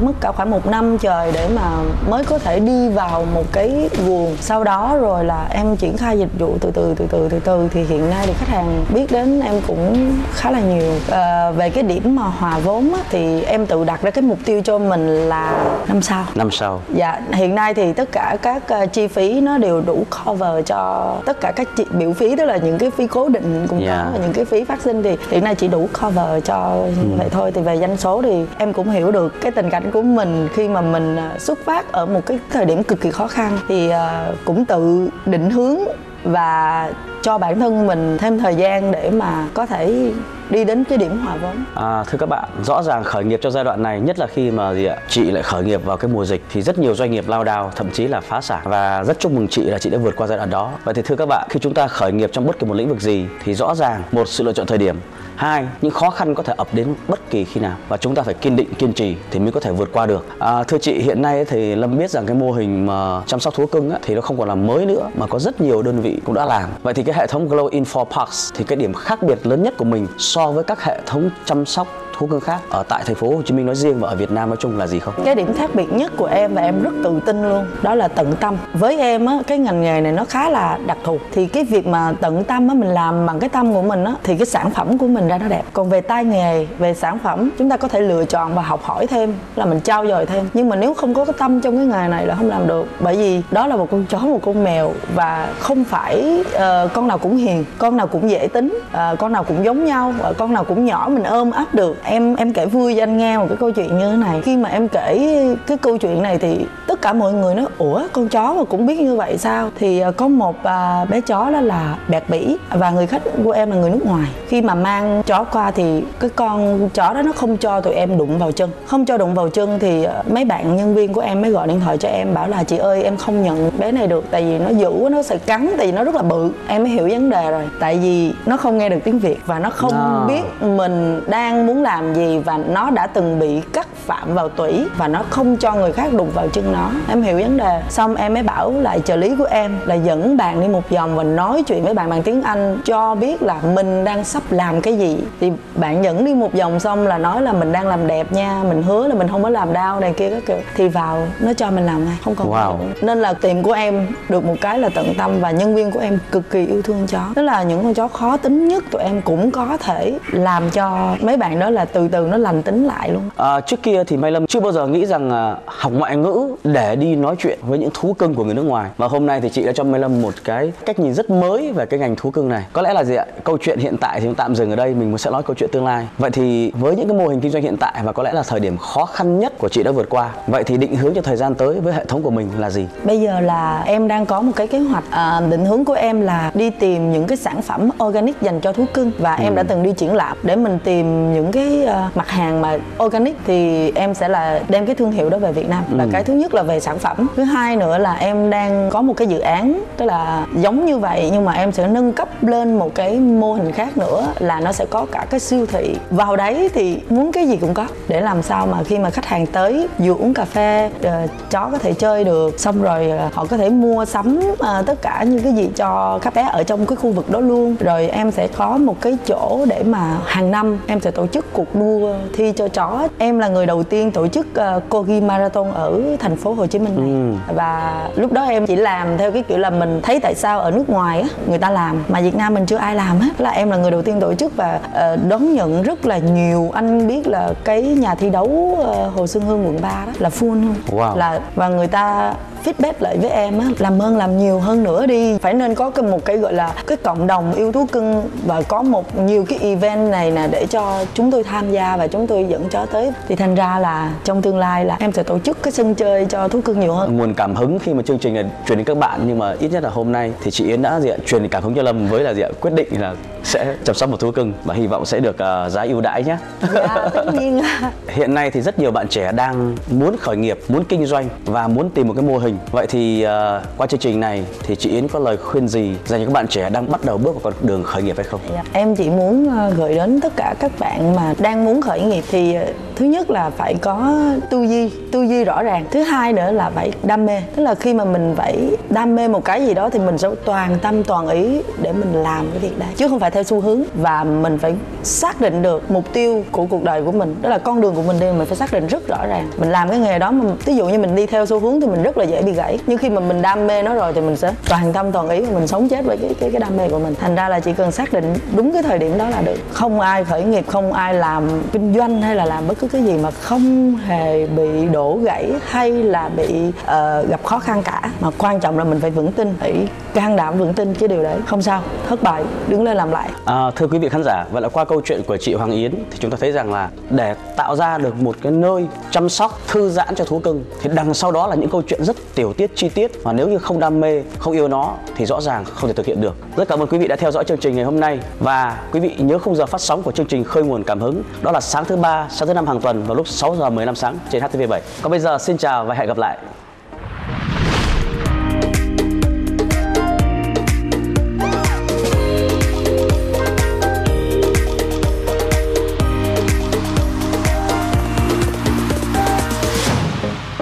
mất 0.00 0.12
cả 0.20 0.32
khoảng 0.32 0.50
một 0.50 0.66
năm 0.66 0.98
trời 0.98 1.32
để 1.32 1.48
mà 1.54 1.70
mới 2.08 2.24
có 2.24 2.38
thể 2.38 2.60
đi 2.60 2.88
vào 2.88 3.24
một 3.34 3.44
cái 3.52 3.90
guồng 4.06 4.36
sau 4.40 4.64
đó 4.64 4.96
rồi 5.00 5.24
là 5.24 5.46
em 5.50 5.76
triển 5.76 5.96
khai 5.96 6.18
dịch 6.18 6.38
vụ 6.38 6.56
từ 6.60 6.70
từ 6.70 6.94
từ 6.98 7.06
từ 7.10 7.28
từ 7.28 7.38
từ. 7.38 7.68
Thì 7.72 7.84
hiện 7.84 8.10
nay 8.10 8.26
thì 8.26 8.32
khách 8.32 8.48
hàng 8.48 8.84
biết 8.94 9.12
đến 9.12 9.40
em 9.40 9.60
cũng 9.66 10.12
khá 10.32 10.50
là 10.50 10.60
nhiều. 10.60 10.92
À, 11.10 11.50
về 11.50 11.70
cái 11.70 11.84
điểm 11.84 12.16
mà 12.16 12.22
hòa 12.22 12.58
vốn 12.58 12.92
á, 12.94 13.00
thì 13.10 13.42
em 13.42 13.66
tự 13.66 13.84
đặt 13.84 14.02
ra 14.02 14.10
cái 14.10 14.22
mục 14.22 14.38
tiêu 14.44 14.62
cho 14.64 14.78
mình 14.78 15.28
là 15.28 15.64
năm 15.88 16.02
sau. 16.02 16.24
Năm 16.34 16.50
sau. 16.50 16.80
Dạ 16.94 17.20
hiện 17.32 17.54
nay 17.54 17.74
thì 17.74 17.92
tất 17.92 18.08
cả 18.12 18.36
các 18.42 18.62
uh, 18.82 18.92
chi 18.92 19.06
phí 19.06 19.40
nó 19.40 19.58
đều 19.58 19.80
đủ 19.80 20.04
cover 20.24 20.66
cho 20.66 21.12
tất 21.26 21.40
cả 21.40 21.52
các 21.56 21.68
chi, 21.76 21.84
biểu 21.90 22.12
phí 22.12 22.36
tức 22.36 22.44
là 22.44 22.56
những 22.56 22.78
cái 22.78 22.90
phí 22.90 23.06
cố 23.06 23.28
định 23.28 23.66
cũng 23.68 23.84
yeah. 23.84 24.04
có 24.04 24.10
và 24.12 24.18
những 24.18 24.32
cái 24.32 24.44
phí 24.44 24.64
phát 24.64 24.82
sinh 24.82 25.02
thì 25.02 25.16
hiện 25.30 25.44
nay 25.44 25.54
chỉ 25.54 25.68
đủ 25.68 25.88
cover 26.02 26.44
cho 26.44 26.56
ừ. 26.86 26.92
vậy 27.18 27.28
thôi. 27.30 27.52
Thì 27.52 27.60
về 27.60 27.78
doanh 27.78 27.96
số 27.96 28.22
thì 28.22 28.46
em 28.58 28.72
cũng 28.72 28.90
hiểu 28.90 29.10
được 29.10 29.40
cái 29.40 29.52
tình 29.52 29.70
cảnh 29.70 29.81
cảnh 29.82 29.92
của 29.92 30.02
mình 30.02 30.48
khi 30.52 30.68
mà 30.68 30.80
mình 30.80 31.16
à, 31.16 31.38
xuất 31.38 31.58
phát 31.64 31.92
ở 31.92 32.06
một 32.06 32.26
cái 32.26 32.38
thời 32.50 32.64
điểm 32.64 32.82
cực 32.82 33.00
kỳ 33.00 33.10
khó 33.10 33.26
khăn 33.26 33.58
thì 33.68 33.90
à, 33.90 34.32
cũng 34.44 34.64
tự 34.64 35.08
định 35.26 35.50
hướng 35.50 35.78
và 36.24 36.90
cho 37.22 37.38
bản 37.38 37.60
thân 37.60 37.86
mình 37.86 38.18
thêm 38.18 38.38
thời 38.38 38.54
gian 38.54 38.92
để 38.92 39.10
mà 39.10 39.46
có 39.54 39.66
thể 39.66 40.12
đi 40.50 40.64
đến 40.64 40.84
cái 40.84 40.98
điểm 40.98 41.18
hòa 41.18 41.36
vốn. 41.42 41.64
À, 41.74 42.04
thưa 42.06 42.18
các 42.18 42.28
bạn, 42.28 42.48
rõ 42.62 42.82
ràng 42.82 43.04
khởi 43.04 43.24
nghiệp 43.24 43.40
trong 43.42 43.52
giai 43.52 43.64
đoạn 43.64 43.82
này, 43.82 44.00
nhất 44.00 44.18
là 44.18 44.26
khi 44.26 44.50
mà 44.50 44.74
gì 44.74 44.84
ạ, 44.84 44.96
chị 45.08 45.30
lại 45.30 45.42
khởi 45.42 45.64
nghiệp 45.64 45.84
vào 45.84 45.96
cái 45.96 46.10
mùa 46.10 46.24
dịch 46.24 46.42
thì 46.52 46.62
rất 46.62 46.78
nhiều 46.78 46.94
doanh 46.94 47.10
nghiệp 47.10 47.28
lao 47.28 47.44
đao, 47.44 47.72
thậm 47.76 47.90
chí 47.92 48.08
là 48.08 48.20
phá 48.20 48.40
sản 48.40 48.60
và 48.64 49.04
rất 49.04 49.18
chúc 49.18 49.32
mừng 49.32 49.48
chị 49.48 49.62
là 49.62 49.78
chị 49.78 49.90
đã 49.90 49.98
vượt 49.98 50.16
qua 50.16 50.26
giai 50.26 50.36
đoạn 50.36 50.50
đó. 50.50 50.72
Vậy 50.84 50.94
thì 50.94 51.02
thưa 51.02 51.16
các 51.16 51.26
bạn, 51.26 51.46
khi 51.50 51.60
chúng 51.60 51.74
ta 51.74 51.86
khởi 51.86 52.12
nghiệp 52.12 52.30
trong 52.32 52.46
bất 52.46 52.58
kỳ 52.58 52.66
một 52.66 52.74
lĩnh 52.74 52.88
vực 52.88 53.00
gì 53.00 53.26
thì 53.44 53.54
rõ 53.54 53.74
ràng 53.74 54.02
một 54.12 54.28
sự 54.28 54.44
lựa 54.44 54.52
chọn 54.52 54.66
thời 54.66 54.78
điểm 54.78 54.96
hai 55.36 55.66
những 55.82 55.92
khó 55.92 56.10
khăn 56.10 56.34
có 56.34 56.42
thể 56.42 56.54
ập 56.56 56.68
đến 56.72 56.94
bất 57.08 57.30
kỳ 57.30 57.44
khi 57.44 57.60
nào 57.60 57.76
và 57.88 57.96
chúng 57.96 58.14
ta 58.14 58.22
phải 58.22 58.34
kiên 58.34 58.56
định 58.56 58.74
kiên 58.74 58.92
trì 58.92 59.16
thì 59.30 59.38
mới 59.38 59.52
có 59.52 59.60
thể 59.60 59.72
vượt 59.72 59.88
qua 59.92 60.06
được 60.06 60.26
à, 60.38 60.62
thưa 60.62 60.78
chị 60.78 60.98
hiện 60.98 61.22
nay 61.22 61.44
thì 61.44 61.74
lâm 61.74 61.98
biết 61.98 62.10
rằng 62.10 62.26
cái 62.26 62.36
mô 62.36 62.52
hình 62.52 62.86
mà 62.86 63.22
chăm 63.26 63.40
sóc 63.40 63.54
thú 63.54 63.66
cưng 63.66 63.90
á, 63.90 63.98
thì 64.02 64.14
nó 64.14 64.20
không 64.20 64.38
còn 64.38 64.48
là 64.48 64.54
mới 64.54 64.86
nữa 64.86 65.08
mà 65.14 65.26
có 65.26 65.38
rất 65.38 65.60
nhiều 65.60 65.82
đơn 65.82 66.00
vị 66.00 66.20
cũng 66.24 66.34
đã 66.34 66.44
làm 66.44 66.70
vậy 66.82 66.94
thì 66.94 67.02
cái 67.02 67.14
hệ 67.18 67.26
thống 67.26 67.48
Glow 67.48 67.68
Info 67.68 68.04
Parks 68.04 68.50
thì 68.54 68.64
cái 68.64 68.76
điểm 68.76 68.94
khác 68.94 69.22
biệt 69.22 69.46
lớn 69.46 69.62
nhất 69.62 69.74
của 69.76 69.84
mình 69.84 70.06
so 70.18 70.41
so 70.42 70.50
với 70.52 70.64
các 70.64 70.82
hệ 70.84 71.00
thống 71.06 71.30
chăm 71.44 71.66
sóc 71.66 71.88
phố 72.22 72.28
cơ 72.30 72.40
khác 72.40 72.60
ở 72.70 72.82
tại 72.88 73.02
thành 73.06 73.14
phố 73.14 73.36
Hồ 73.36 73.42
Chí 73.42 73.54
Minh 73.54 73.66
nói 73.66 73.74
riêng 73.74 74.00
và 74.00 74.08
ở 74.08 74.16
Việt 74.16 74.30
Nam 74.30 74.48
nói 74.48 74.56
chung 74.60 74.78
là 74.78 74.86
gì 74.86 74.98
không? 74.98 75.14
Cái 75.24 75.34
điểm 75.34 75.54
khác 75.54 75.70
biệt 75.74 75.92
nhất 75.92 76.12
của 76.16 76.26
em 76.26 76.54
và 76.54 76.62
em 76.62 76.82
rất 76.82 76.90
tự 77.04 77.20
tin 77.26 77.42
luôn 77.42 77.66
đó 77.82 77.94
là 77.94 78.08
tận 78.08 78.34
tâm. 78.40 78.56
Với 78.74 78.98
em 78.98 79.26
á 79.26 79.38
cái 79.46 79.58
ngành 79.58 79.82
nghề 79.82 80.00
này 80.00 80.12
nó 80.12 80.24
khá 80.24 80.50
là 80.50 80.78
đặc 80.86 80.98
thù 81.04 81.18
thì 81.32 81.46
cái 81.46 81.64
việc 81.64 81.86
mà 81.86 82.12
tận 82.20 82.44
tâm 82.44 82.68
á 82.68 82.74
mình 82.74 82.88
làm 82.88 83.26
bằng 83.26 83.40
cái 83.40 83.48
tâm 83.48 83.74
của 83.74 83.82
mình 83.82 84.04
á 84.04 84.14
thì 84.22 84.36
cái 84.36 84.46
sản 84.46 84.70
phẩm 84.70 84.98
của 84.98 85.06
mình 85.06 85.28
ra 85.28 85.38
nó 85.38 85.48
đẹp. 85.48 85.62
Còn 85.72 85.88
về 85.88 86.00
tay 86.00 86.24
nghề, 86.24 86.66
về 86.78 86.94
sản 86.94 87.18
phẩm 87.18 87.50
chúng 87.58 87.70
ta 87.70 87.76
có 87.76 87.88
thể 87.88 88.00
lựa 88.00 88.24
chọn 88.24 88.54
và 88.54 88.62
học 88.62 88.80
hỏi 88.82 89.06
thêm 89.06 89.34
là 89.56 89.64
mình 89.64 89.80
trao 89.80 90.06
dồi 90.06 90.26
thêm. 90.26 90.48
Nhưng 90.54 90.68
mà 90.68 90.76
nếu 90.76 90.94
không 90.94 91.14
có 91.14 91.24
cái 91.24 91.34
tâm 91.38 91.60
trong 91.60 91.76
cái 91.76 91.86
nghề 91.86 92.08
này 92.08 92.26
là 92.26 92.34
không 92.34 92.48
làm 92.48 92.66
được 92.66 92.86
bởi 93.00 93.16
vì 93.16 93.42
đó 93.50 93.66
là 93.66 93.76
một 93.76 93.88
con 93.90 94.04
chó 94.08 94.18
một 94.18 94.40
con 94.42 94.64
mèo 94.64 94.92
và 95.14 95.48
không 95.58 95.84
phải 95.84 96.44
uh, 96.54 96.92
con 96.92 97.08
nào 97.08 97.18
cũng 97.18 97.36
hiền, 97.36 97.64
con 97.78 97.96
nào 97.96 98.06
cũng 98.06 98.30
dễ 98.30 98.48
tính, 98.52 98.78
uh, 98.86 99.18
con 99.18 99.32
nào 99.32 99.44
cũng 99.44 99.64
giống 99.64 99.84
nhau 99.84 100.14
và 100.18 100.32
con 100.32 100.52
nào 100.52 100.64
cũng 100.64 100.84
nhỏ 100.84 101.08
mình 101.12 101.22
ôm 101.24 101.50
ấp 101.50 101.74
được 101.74 102.04
em 102.12 102.36
em 102.36 102.52
kể 102.52 102.66
vui 102.66 102.94
cho 102.94 103.02
anh 103.02 103.16
nghe 103.16 103.38
một 103.38 103.44
cái 103.48 103.56
câu 103.60 103.70
chuyện 103.70 103.98
như 103.98 104.10
thế 104.10 104.16
này. 104.16 104.40
Khi 104.40 104.56
mà 104.56 104.68
em 104.68 104.88
kể 104.88 105.38
cái 105.66 105.76
câu 105.76 105.98
chuyện 105.98 106.22
này 106.22 106.38
thì 106.38 106.66
tất 106.86 107.02
cả 107.02 107.12
mọi 107.12 107.32
người 107.32 107.54
nói 107.54 107.66
ủa 107.78 108.02
con 108.12 108.28
chó 108.28 108.54
mà 108.54 108.64
cũng 108.64 108.86
biết 108.86 109.00
như 109.00 109.16
vậy 109.16 109.38
sao? 109.38 109.70
Thì 109.78 110.00
à, 110.00 110.10
có 110.10 110.28
một 110.28 110.64
à, 110.64 111.04
bé 111.04 111.20
chó 111.20 111.50
đó 111.50 111.60
là 111.60 111.96
bẹt 112.08 112.22
bỉ 112.28 112.56
và 112.70 112.90
người 112.90 113.06
khách 113.06 113.22
của 113.44 113.50
em 113.50 113.70
là 113.70 113.76
người 113.76 113.90
nước 113.90 114.06
ngoài. 114.06 114.28
Khi 114.48 114.62
mà 114.62 114.74
mang 114.74 115.22
chó 115.26 115.44
qua 115.44 115.70
thì 115.70 116.02
cái 116.20 116.30
con 116.30 116.88
chó 116.94 117.12
đó 117.14 117.22
nó 117.22 117.32
không 117.32 117.56
cho 117.56 117.80
tụi 117.80 117.94
em 117.94 118.18
đụng 118.18 118.38
vào 118.38 118.52
chân. 118.52 118.70
Không 118.86 119.04
cho 119.04 119.18
đụng 119.18 119.34
vào 119.34 119.48
chân 119.48 119.78
thì 119.78 120.04
à, 120.04 120.22
mấy 120.30 120.44
bạn 120.44 120.76
nhân 120.76 120.94
viên 120.94 121.12
của 121.12 121.20
em 121.20 121.40
mới 121.42 121.50
gọi 121.50 121.68
điện 121.68 121.80
thoại 121.80 121.98
cho 121.98 122.08
em 122.08 122.34
bảo 122.34 122.48
là 122.48 122.64
chị 122.64 122.76
ơi 122.76 123.02
em 123.02 123.16
không 123.16 123.42
nhận 123.42 123.70
bé 123.78 123.92
này 123.92 124.06
được 124.06 124.24
tại 124.30 124.44
vì 124.44 124.58
nó 124.58 124.70
dữ 124.70 125.08
nó 125.10 125.22
sẽ 125.22 125.38
cắn 125.38 125.70
tại 125.76 125.86
vì 125.86 125.92
nó 125.92 126.04
rất 126.04 126.14
là 126.14 126.22
bự. 126.22 126.50
Em 126.68 126.82
mới 126.82 126.90
hiểu 126.92 127.08
vấn 127.08 127.30
đề 127.30 127.50
rồi 127.50 127.62
tại 127.80 127.98
vì 128.02 128.32
nó 128.46 128.56
không 128.56 128.78
nghe 128.78 128.88
được 128.88 128.98
tiếng 129.04 129.18
việt 129.18 129.38
và 129.46 129.58
nó 129.58 129.70
không 129.70 129.92
À. 129.92 130.24
biết 130.28 130.40
mình 130.60 131.20
đang 131.26 131.66
muốn 131.66 131.82
làm 131.82 132.01
làm 132.02 132.14
gì 132.14 132.38
và 132.38 132.58
nó 132.58 132.90
đã 132.90 133.06
từng 133.06 133.38
bị 133.38 133.60
cắt 133.72 133.86
phạm 134.06 134.34
vào 134.34 134.48
tủy 134.48 134.84
và 134.96 135.08
nó 135.08 135.22
không 135.30 135.56
cho 135.56 135.72
người 135.74 135.92
khác 135.92 136.12
đụng 136.12 136.30
vào 136.34 136.48
chân 136.48 136.72
nó. 136.72 136.90
Em 137.08 137.22
hiểu 137.22 137.38
vấn 137.38 137.56
đề. 137.56 137.82
Xong 137.88 138.14
em 138.14 138.34
mới 138.34 138.42
bảo 138.42 138.72
lại 138.80 139.00
trợ 139.00 139.16
lý 139.16 139.36
của 139.36 139.44
em 139.44 139.78
là 139.84 139.94
dẫn 139.94 140.36
bạn 140.36 140.60
đi 140.60 140.68
một 140.68 140.90
vòng 140.90 141.16
và 141.16 141.22
nói 141.22 141.62
chuyện 141.66 141.84
với 141.84 141.94
bạn 141.94 142.10
bằng 142.10 142.22
tiếng 142.22 142.42
anh 142.42 142.78
cho 142.84 143.14
biết 143.14 143.42
là 143.42 143.60
mình 143.74 144.04
đang 144.04 144.24
sắp 144.24 144.42
làm 144.50 144.80
cái 144.80 144.98
gì. 144.98 145.18
Thì 145.40 145.52
bạn 145.74 146.04
dẫn 146.04 146.24
đi 146.24 146.34
một 146.34 146.52
vòng 146.54 146.80
xong 146.80 147.06
là 147.06 147.18
nói 147.18 147.42
là 147.42 147.52
mình 147.52 147.72
đang 147.72 147.86
làm 147.88 148.06
đẹp 148.06 148.32
nha 148.32 148.62
mình 148.68 148.82
hứa 148.82 149.06
là 149.08 149.14
mình 149.14 149.28
không 149.28 149.42
có 149.42 149.48
làm 149.48 149.72
đau 149.72 150.00
này 150.00 150.12
kia 150.16 150.30
các 150.30 150.42
kiểu. 150.46 150.56
Thì 150.74 150.88
vào 150.88 151.26
nó 151.40 151.52
cho 151.52 151.70
mình 151.70 151.86
làm 151.86 152.04
ngay 152.04 152.16
không 152.24 152.34
còn 152.34 152.50
Wow. 152.52 152.76
nên 153.02 153.18
là 153.18 153.32
tiệm 153.32 153.62
của 153.62 153.72
em 153.72 154.06
được 154.28 154.44
một 154.44 154.54
cái 154.60 154.78
là 154.78 154.88
tận 154.94 155.14
tâm 155.18 155.40
và 155.40 155.50
nhân 155.50 155.74
viên 155.74 155.90
của 155.90 156.00
em 156.00 156.18
cực 156.30 156.50
kỳ 156.50 156.66
yêu 156.66 156.82
thương 156.82 157.06
chó. 157.06 157.20
Tức 157.34 157.42
là 157.42 157.62
những 157.62 157.82
con 157.82 157.94
chó 157.94 158.08
khó 158.08 158.36
tính 158.36 158.68
nhất 158.68 158.84
tụi 158.90 159.02
em 159.02 159.22
cũng 159.22 159.50
có 159.50 159.76
thể 159.80 160.18
làm 160.30 160.70
cho 160.70 161.14
mấy 161.20 161.36
bạn 161.36 161.58
đó 161.58 161.70
là 161.70 161.84
từ 161.84 162.08
từ 162.08 162.26
nó 162.26 162.36
lành 162.36 162.62
tính 162.62 162.86
lại 162.86 163.10
luôn. 163.10 163.22
À, 163.36 163.60
trước 163.60 163.82
kia 163.82 164.01
thì 164.06 164.16
Mai 164.16 164.30
Lâm 164.30 164.46
chưa 164.46 164.60
bao 164.60 164.72
giờ 164.72 164.86
nghĩ 164.86 165.06
rằng 165.06 165.30
à, 165.30 165.56
học 165.66 165.92
ngoại 165.92 166.16
ngữ 166.16 166.56
để 166.64 166.96
đi 166.96 167.16
nói 167.16 167.36
chuyện 167.38 167.58
với 167.62 167.78
những 167.78 167.90
thú 167.94 168.12
cưng 168.12 168.34
của 168.34 168.44
người 168.44 168.54
nước 168.54 168.62
ngoài. 168.62 168.90
Và 168.96 169.08
hôm 169.08 169.26
nay 169.26 169.40
thì 169.40 169.48
chị 169.48 169.64
đã 169.64 169.72
cho 169.72 169.84
Mai 169.84 170.00
Lâm 170.00 170.22
một 170.22 170.34
cái 170.44 170.72
cách 170.86 170.98
nhìn 170.98 171.14
rất 171.14 171.30
mới 171.30 171.72
về 171.72 171.86
cái 171.86 172.00
ngành 172.00 172.16
thú 172.16 172.30
cưng 172.30 172.48
này. 172.48 172.64
Có 172.72 172.82
lẽ 172.82 172.92
là 172.92 173.04
gì 173.04 173.14
ạ? 173.14 173.24
Câu 173.44 173.58
chuyện 173.60 173.78
hiện 173.78 173.96
tại 174.00 174.20
thì 174.20 174.26
chúng 174.26 174.34
tạm 174.34 174.54
dừng 174.54 174.70
ở 174.70 174.76
đây 174.76 174.94
mình 174.94 175.18
sẽ 175.18 175.30
nói 175.30 175.42
câu 175.42 175.54
chuyện 175.58 175.70
tương 175.72 175.84
lai. 175.84 176.06
Vậy 176.18 176.30
thì 176.30 176.72
với 176.74 176.96
những 176.96 177.08
cái 177.08 177.16
mô 177.16 177.28
hình 177.28 177.40
kinh 177.40 177.50
doanh 177.50 177.62
hiện 177.62 177.76
tại 177.76 177.94
và 178.04 178.12
có 178.12 178.22
lẽ 178.22 178.32
là 178.32 178.42
thời 178.42 178.60
điểm 178.60 178.76
khó 178.78 179.04
khăn 179.04 179.38
nhất 179.38 179.52
của 179.58 179.68
chị 179.68 179.82
đã 179.82 179.90
vượt 179.90 180.08
qua 180.10 180.30
vậy 180.46 180.64
thì 180.64 180.76
định 180.76 180.96
hướng 180.96 181.14
cho 181.14 181.22
thời 181.22 181.36
gian 181.36 181.54
tới 181.54 181.80
với 181.80 181.92
hệ 181.92 182.04
thống 182.04 182.22
của 182.22 182.30
mình 182.30 182.48
là 182.58 182.70
gì? 182.70 182.86
Bây 183.04 183.20
giờ 183.20 183.40
là 183.40 183.82
em 183.86 184.08
đang 184.08 184.26
có 184.26 184.40
một 184.40 184.52
cái 184.56 184.66
kế 184.66 184.78
hoạch 184.78 185.04
à, 185.10 185.40
định 185.50 185.64
hướng 185.64 185.84
của 185.84 185.92
em 185.92 186.20
là 186.20 186.50
đi 186.54 186.70
tìm 186.70 187.12
những 187.12 187.26
cái 187.26 187.36
sản 187.36 187.62
phẩm 187.62 187.90
organic 188.04 188.42
dành 188.42 188.60
cho 188.60 188.72
thú 188.72 188.84
cưng. 188.94 189.10
Và 189.18 189.34
em 189.34 189.54
đã 189.54 189.62
từng 189.62 189.82
đi 189.82 189.92
triển 189.92 190.14
lãm 190.14 190.38
để 190.42 190.56
mình 190.56 190.78
tìm 190.84 191.34
những 191.34 191.52
cái 191.52 191.84
à, 191.84 192.10
mặt 192.14 192.28
hàng 192.28 192.60
mà 192.60 192.78
organic 193.04 193.36
thì 193.46 193.81
em 193.90 194.14
sẽ 194.14 194.28
là 194.28 194.60
đem 194.68 194.86
cái 194.86 194.94
thương 194.94 195.12
hiệu 195.12 195.30
đó 195.30 195.38
về 195.38 195.52
Việt 195.52 195.68
Nam. 195.68 195.84
Là 195.92 196.06
cái 196.12 196.24
thứ 196.24 196.32
nhất 196.32 196.54
là 196.54 196.62
về 196.62 196.80
sản 196.80 196.98
phẩm. 196.98 197.26
Thứ 197.36 197.42
hai 197.42 197.76
nữa 197.76 197.98
là 197.98 198.14
em 198.14 198.50
đang 198.50 198.90
có 198.90 199.02
một 199.02 199.14
cái 199.16 199.28
dự 199.28 199.38
án 199.38 199.82
tức 199.96 200.04
là 200.06 200.46
giống 200.56 200.86
như 200.86 200.98
vậy 200.98 201.30
nhưng 201.32 201.44
mà 201.44 201.52
em 201.52 201.72
sẽ 201.72 201.86
nâng 201.86 202.12
cấp 202.12 202.44
lên 202.44 202.78
một 202.78 202.94
cái 202.94 203.20
mô 203.20 203.54
hình 203.54 203.72
khác 203.72 203.98
nữa 203.98 204.26
là 204.38 204.60
nó 204.60 204.72
sẽ 204.72 204.84
có 204.90 205.06
cả 205.12 205.26
cái 205.30 205.40
siêu 205.40 205.66
thị. 205.66 205.96
Vào 206.10 206.36
đấy 206.36 206.70
thì 206.74 207.00
muốn 207.08 207.32
cái 207.32 207.48
gì 207.48 207.56
cũng 207.56 207.74
có 207.74 207.86
để 208.08 208.20
làm 208.20 208.42
sao 208.42 208.66
mà 208.66 208.82
khi 208.84 208.98
mà 208.98 209.10
khách 209.10 209.26
hàng 209.26 209.46
tới 209.46 209.88
vừa 209.98 210.14
uống 210.14 210.34
cà 210.34 210.44
phê 210.44 210.90
ờ, 211.02 211.26
chó 211.50 211.68
có 211.72 211.78
thể 211.78 211.92
chơi 211.92 212.24
được 212.24 212.60
xong 212.60 212.82
rồi 212.82 213.10
ờ, 213.10 213.28
họ 213.32 213.44
có 213.44 213.56
thể 213.56 213.70
mua 213.70 214.04
sắm 214.04 214.40
ờ, 214.58 214.82
tất 214.86 215.02
cả 215.02 215.24
những 215.28 215.42
cái 215.42 215.52
gì 215.52 215.70
cho 215.76 216.18
các 216.22 216.34
bé 216.34 216.48
ở 216.52 216.62
trong 216.62 216.86
cái 216.86 216.96
khu 216.96 217.12
vực 217.12 217.30
đó 217.30 217.40
luôn. 217.40 217.76
Rồi 217.80 218.08
em 218.08 218.30
sẽ 218.30 218.48
có 218.56 218.76
một 218.76 218.96
cái 219.00 219.18
chỗ 219.26 219.64
để 219.68 219.82
mà 219.82 220.18
hàng 220.24 220.50
năm 220.50 220.78
em 220.86 221.00
sẽ 221.00 221.10
tổ 221.10 221.26
chức 221.26 221.52
cuộc 221.52 221.74
đua 221.74 222.14
thi 222.36 222.52
cho 222.56 222.68
chó. 222.68 223.08
Em 223.18 223.38
là 223.38 223.48
người 223.48 223.66
đầu 223.66 223.71
tiên 223.82 224.10
tổ 224.10 224.28
chức 224.28 224.54
ờ, 224.54 224.80
Corgi 224.88 225.22
Marathon 225.22 225.72
ở 225.72 226.00
thành 226.18 226.36
phố 226.36 226.52
Hồ 226.52 226.66
Chí 226.66 226.78
Minh 226.78 226.96
này. 226.96 227.56
Và 227.56 228.08
lúc 228.16 228.32
đó 228.32 228.44
em 228.44 228.66
chỉ 228.66 228.76
làm 228.76 229.18
theo 229.18 229.32
cái 229.32 229.42
kiểu 229.42 229.58
là 229.58 229.70
mình 229.70 230.00
thấy 230.02 230.20
tại 230.20 230.34
sao 230.34 230.60
ở 230.60 230.70
nước 230.70 230.90
ngoài 230.90 231.20
á 231.20 231.28
người 231.46 231.58
ta 231.58 231.70
làm 231.70 232.04
mà 232.08 232.20
Việt 232.20 232.34
Nam 232.34 232.54
mình 232.54 232.66
chưa 232.66 232.76
ai 232.76 232.94
làm 232.94 233.18
hết. 233.20 233.40
Là 233.40 233.50
em 233.50 233.70
là 233.70 233.76
người 233.76 233.90
đầu 233.90 234.02
tiên 234.02 234.20
tổ 234.20 234.34
chức 234.34 234.56
và 234.56 234.80
ờ, 234.92 235.16
đón 235.16 235.52
nhận 235.54 235.82
rất 235.82 236.06
là 236.06 236.18
nhiều 236.18 236.70
anh 236.74 237.08
biết 237.08 237.26
là 237.26 237.52
cái 237.64 237.82
nhà 237.82 238.14
thi 238.14 238.30
đấu 238.30 238.78
ờ, 238.84 239.08
Hồ 239.08 239.26
Xuân 239.26 239.44
Hương 239.44 239.66
quận 239.66 239.78
3 239.82 239.88
đó 240.06 240.12
là 240.18 240.28
full 240.28 240.54
luôn. 240.54 240.74
Wow. 240.90 241.16
là 241.16 241.40
và 241.54 241.68
người 241.68 241.86
ta 241.86 242.34
feedback 242.64 242.92
lại 243.00 243.18
với 243.18 243.30
em 243.30 243.58
á 243.58 243.66
làm 243.78 244.02
ơn 244.02 244.16
làm 244.16 244.38
nhiều 244.38 244.60
hơn 244.60 244.82
nữa 244.82 245.06
đi. 245.06 245.38
Phải 245.38 245.54
nên 245.54 245.74
có 245.74 245.90
cái 245.90 246.04
một 246.04 246.24
cái 246.24 246.38
gọi 246.38 246.52
là 246.52 246.74
cái 246.86 246.96
cộng 246.96 247.26
đồng 247.26 247.54
yêu 247.54 247.72
thú 247.72 247.86
cưng 247.92 248.30
và 248.46 248.62
có 248.62 248.82
một 248.82 249.18
nhiều 249.18 249.44
cái 249.48 249.58
event 249.62 250.10
này 250.10 250.30
nè 250.30 250.48
để 250.50 250.66
cho 250.70 251.04
chúng 251.14 251.30
tôi 251.30 251.44
tham 251.44 251.72
gia 251.72 251.96
và 251.96 252.06
chúng 252.06 252.26
tôi 252.26 252.44
dẫn 252.48 252.68
chó 252.68 252.86
tới. 252.86 253.10
Thì 253.28 253.34
thành 253.34 253.54
ra 253.54 253.78
là 253.78 254.12
trong 254.24 254.42
tương 254.42 254.58
lai 254.58 254.84
là 254.84 254.96
em 255.00 255.12
sẽ 255.12 255.22
tổ 255.22 255.38
chức 255.38 255.62
cái 255.62 255.72
sân 255.72 255.94
chơi 255.94 256.24
cho 256.24 256.48
thú 256.48 256.60
cưng 256.60 256.80
nhiều 256.80 256.94
hơn. 256.94 257.16
Nguồn 257.16 257.34
cảm 257.34 257.54
hứng 257.54 257.78
khi 257.78 257.94
mà 257.94 258.02
chương 258.02 258.18
trình 258.18 258.34
này 258.34 258.44
truyền 258.66 258.78
đến 258.78 258.84
các 258.84 258.96
bạn 258.96 259.20
nhưng 259.26 259.38
mà 259.38 259.54
ít 259.58 259.68
nhất 259.72 259.82
là 259.82 259.90
hôm 259.90 260.12
nay 260.12 260.32
thì 260.42 260.50
chị 260.50 260.66
Yến 260.66 260.82
đã 260.82 261.00
gì 261.00 261.08
ạ 261.08 261.16
truyền 261.26 261.48
cảm 261.48 261.62
hứng 261.62 261.74
cho 261.74 261.82
Lâm 261.82 262.08
với 262.08 262.22
là 262.22 262.34
gì 262.34 262.42
ạ 262.42 262.48
quyết 262.60 262.72
định 262.74 263.00
là 263.00 263.14
sẽ 263.44 263.74
chăm 263.84 263.94
sóc 263.94 264.10
một 264.10 264.20
thú 264.20 264.30
cưng 264.30 264.52
và 264.64 264.74
hy 264.74 264.86
vọng 264.86 265.06
sẽ 265.06 265.20
được 265.20 265.38
ờ, 265.38 265.68
giá 265.68 265.82
ưu 265.82 266.00
đãi 266.00 266.24
nhé 266.24 266.36
dạ 266.74 267.08
tất 267.14 267.24
nhiên 267.34 267.60
Hiện 268.08 268.34
nay 268.34 268.50
thì 268.50 268.60
rất 268.60 268.78
nhiều 268.78 268.90
bạn 268.90 269.08
trẻ 269.08 269.32
đang 269.32 269.76
muốn 269.90 270.16
khởi 270.16 270.36
nghiệp, 270.36 270.58
muốn 270.68 270.84
kinh 270.84 271.06
doanh 271.06 271.28
và 271.44 271.68
muốn 271.68 271.90
tìm 271.90 272.08
một 272.08 272.14
cái 272.16 272.24
mô 272.24 272.38
hình. 272.38 272.51
Vậy 272.72 272.86
thì 272.86 273.26
uh, 273.26 273.62
qua 273.76 273.86
chương 273.86 274.00
trình 274.00 274.20
này 274.20 274.44
thì 274.62 274.76
chị 274.76 274.90
Yến 274.90 275.08
có 275.08 275.18
lời 275.18 275.36
khuyên 275.36 275.68
gì 275.68 275.94
dành 276.06 276.20
cho 276.20 276.26
các 276.26 276.32
bạn 276.32 276.48
trẻ 276.48 276.70
đang 276.70 276.90
bắt 276.90 277.04
đầu 277.04 277.18
bước 277.18 277.34
vào 277.34 277.40
con 277.42 277.52
đường 277.68 277.82
khởi 277.82 278.02
nghiệp 278.02 278.16
hay 278.16 278.24
không? 278.24 278.40
Dạ. 278.54 278.62
Em 278.72 278.96
chỉ 278.96 279.10
muốn 279.10 279.50
à, 279.50 279.70
gửi 279.76 279.94
đến 279.94 280.20
tất 280.20 280.32
cả 280.36 280.54
các 280.60 280.72
bạn 280.78 281.16
mà 281.16 281.34
đang 281.38 281.64
muốn 281.64 281.80
khởi 281.80 282.00
nghiệp 282.00 282.24
thì 282.30 282.54
à, 282.54 282.64
thứ 282.96 283.04
nhất 283.04 283.30
là 283.30 283.50
phải 283.50 283.74
có 283.74 284.18
tư 284.50 284.62
duy, 284.62 284.90
tư 285.12 285.22
duy 285.22 285.44
rõ 285.44 285.62
ràng. 285.62 285.84
Thứ 285.90 286.02
hai 286.02 286.32
nữa 286.32 286.52
là 286.52 286.70
phải 286.70 286.92
đam 287.02 287.26
mê. 287.26 287.42
Tức 287.56 287.62
là 287.62 287.74
khi 287.74 287.94
mà 287.94 288.04
mình 288.04 288.34
phải 288.36 288.76
đam 288.90 289.16
mê 289.16 289.28
một 289.28 289.44
cái 289.44 289.66
gì 289.66 289.74
đó 289.74 289.90
thì 289.90 289.98
mình 289.98 290.18
sẽ 290.18 290.28
toàn 290.44 290.78
tâm 290.82 291.04
toàn 291.04 291.28
ý 291.28 291.62
để 291.82 291.92
mình 291.92 292.12
làm 292.12 292.46
cái 292.50 292.58
việc 292.58 292.78
đấy 292.78 292.88
chứ 292.96 293.08
không 293.08 293.20
phải 293.20 293.30
theo 293.30 293.42
xu 293.42 293.60
hướng 293.60 293.82
và 293.94 294.24
mình 294.24 294.58
phải 294.58 294.74
xác 295.02 295.40
định 295.40 295.62
được 295.62 295.90
mục 295.90 296.04
tiêu 296.12 296.44
của 296.50 296.66
cuộc 296.66 296.82
đời 296.84 297.02
của 297.02 297.12
mình. 297.12 297.36
Đó 297.42 297.48
là 297.48 297.58
con 297.58 297.80
đường 297.80 297.94
của 297.94 298.02
mình 298.02 298.20
đi 298.20 298.26
mình 298.26 298.46
phải 298.46 298.56
xác 298.56 298.72
định 298.72 298.86
rất 298.86 299.08
rõ 299.08 299.26
ràng. 299.26 299.50
Mình 299.58 299.70
làm 299.70 299.88
cái 299.88 299.98
nghề 299.98 300.18
đó 300.18 300.30
mà 300.30 300.44
ví 300.64 300.76
dụ 300.76 300.86
như 300.86 300.98
mình 300.98 301.16
đi 301.16 301.26
theo 301.26 301.46
xu 301.46 301.60
hướng 301.60 301.80
thì 301.80 301.86
mình 301.86 302.02
rất 302.02 302.18
là 302.18 302.24
dễ 302.24 302.41
bị 302.42 302.52
gãy. 302.52 302.78
Nhưng 302.86 302.98
khi 302.98 303.10
mà 303.10 303.20
mình 303.20 303.42
đam 303.42 303.66
mê 303.66 303.82
nó 303.82 303.94
rồi 303.94 304.12
thì 304.12 304.20
mình 304.20 304.36
sẽ 304.36 304.52
toàn 304.68 304.92
tâm 304.92 305.12
toàn 305.12 305.28
ý 305.28 305.40
và 305.40 305.58
mình 305.58 305.66
sống 305.66 305.88
chết 305.88 306.04
với 306.04 306.16
cái 306.16 306.34
cái 306.40 306.50
cái 306.50 306.60
đam 306.60 306.76
mê 306.76 306.88
của 306.88 306.98
mình. 306.98 307.14
Thành 307.20 307.34
ra 307.34 307.48
là 307.48 307.60
chỉ 307.60 307.72
cần 307.72 307.92
xác 307.92 308.12
định 308.12 308.34
đúng 308.56 308.72
cái 308.72 308.82
thời 308.82 308.98
điểm 308.98 309.18
đó 309.18 309.28
là 309.28 309.42
được. 309.42 309.56
Không 309.72 310.00
ai 310.00 310.24
khởi 310.24 310.44
nghiệp, 310.44 310.64
không 310.68 310.92
ai 310.92 311.14
làm 311.14 311.62
kinh 311.72 311.94
doanh 311.94 312.22
hay 312.22 312.36
là 312.36 312.44
làm 312.44 312.68
bất 312.68 312.78
cứ 312.80 312.88
cái 312.88 313.02
gì 313.02 313.18
mà 313.18 313.30
không 313.30 313.96
hề 313.96 314.46
bị 314.46 314.86
đổ 314.92 315.18
gãy 315.22 315.52
hay 315.66 315.90
là 315.90 316.28
bị 316.28 316.68
uh, 316.68 317.28
gặp 317.28 317.44
khó 317.44 317.58
khăn 317.58 317.82
cả. 317.82 318.10
Mà 318.20 318.30
quan 318.38 318.60
trọng 318.60 318.78
là 318.78 318.84
mình 318.84 319.00
phải 319.00 319.10
vững 319.10 319.32
tin, 319.32 319.54
phải 319.60 319.88
can 320.14 320.36
đảm 320.36 320.58
vững 320.58 320.74
tin 320.74 320.94
chứ 320.94 321.06
điều 321.06 321.22
đấy 321.22 321.36
không 321.46 321.62
sao. 321.62 321.82
Thất 322.08 322.22
bại, 322.22 322.44
đứng 322.68 322.82
lên 322.82 322.96
làm 322.96 323.10
lại. 323.10 323.28
À, 323.44 323.70
thưa 323.76 323.86
quý 323.86 323.98
vị 323.98 324.08
khán 324.08 324.22
giả, 324.24 324.44
vậy 324.52 324.62
là 324.62 324.68
qua 324.68 324.84
câu 324.84 325.00
chuyện 325.04 325.22
của 325.26 325.36
chị 325.36 325.54
Hoàng 325.54 325.70
Yến 325.70 325.94
thì 326.10 326.18
chúng 326.20 326.30
ta 326.30 326.36
thấy 326.40 326.52
rằng 326.52 326.72
là 326.72 326.88
để 327.10 327.34
tạo 327.56 327.76
ra 327.76 327.98
được 327.98 328.22
một 328.22 328.36
cái 328.42 328.52
nơi 328.52 328.86
chăm 329.10 329.28
sóc 329.28 329.58
thư 329.68 329.90
giãn 329.90 330.14
cho 330.14 330.24
thú 330.24 330.38
cưng 330.38 330.64
thì 330.82 330.90
đằng 330.94 331.14
sau 331.14 331.32
đó 331.32 331.46
là 331.46 331.54
những 331.54 331.70
câu 331.70 331.82
chuyện 331.82 332.04
rất 332.04 332.16
tiểu 332.34 332.52
tiết 332.52 332.70
chi 332.74 332.88
tiết 332.88 333.22
và 333.22 333.32
nếu 333.32 333.48
như 333.48 333.58
không 333.58 333.78
đam 333.78 334.00
mê, 334.00 334.22
không 334.38 334.52
yêu 334.52 334.68
nó 334.68 334.94
thì 335.16 335.26
rõ 335.26 335.40
ràng 335.40 335.64
không 335.64 335.88
thể 335.88 335.94
thực 335.94 336.06
hiện 336.06 336.20
được. 336.20 336.34
Rất 336.56 336.68
cảm 336.68 336.82
ơn 336.82 336.88
quý 336.88 336.98
vị 336.98 337.08
đã 337.08 337.16
theo 337.16 337.30
dõi 337.30 337.44
chương 337.44 337.58
trình 337.58 337.74
ngày 337.76 337.84
hôm 337.84 338.00
nay 338.00 338.18
và 338.40 338.80
quý 338.92 339.00
vị 339.00 339.14
nhớ 339.18 339.38
khung 339.38 339.56
giờ 339.56 339.66
phát 339.66 339.80
sóng 339.80 340.02
của 340.02 340.12
chương 340.12 340.26
trình 340.26 340.44
Khơi 340.44 340.64
nguồn 340.64 340.84
cảm 340.84 341.00
hứng 341.00 341.22
đó 341.42 341.52
là 341.52 341.60
sáng 341.60 341.84
thứ 341.84 341.96
ba, 341.96 342.28
sáng 342.30 342.48
thứ 342.48 342.54
năm 342.54 342.66
hàng 342.66 342.80
tuần 342.80 343.04
vào 343.04 343.16
lúc 343.16 343.28
6 343.28 343.56
giờ 343.56 343.70
15 343.70 343.94
sáng 343.94 344.18
trên 344.30 344.42
HTV7. 344.42 344.80
Còn 345.02 345.10
bây 345.10 345.20
giờ 345.20 345.38
xin 345.38 345.56
chào 345.56 345.84
và 345.84 345.94
hẹn 345.94 346.08
gặp 346.08 346.18
lại. 346.18 346.38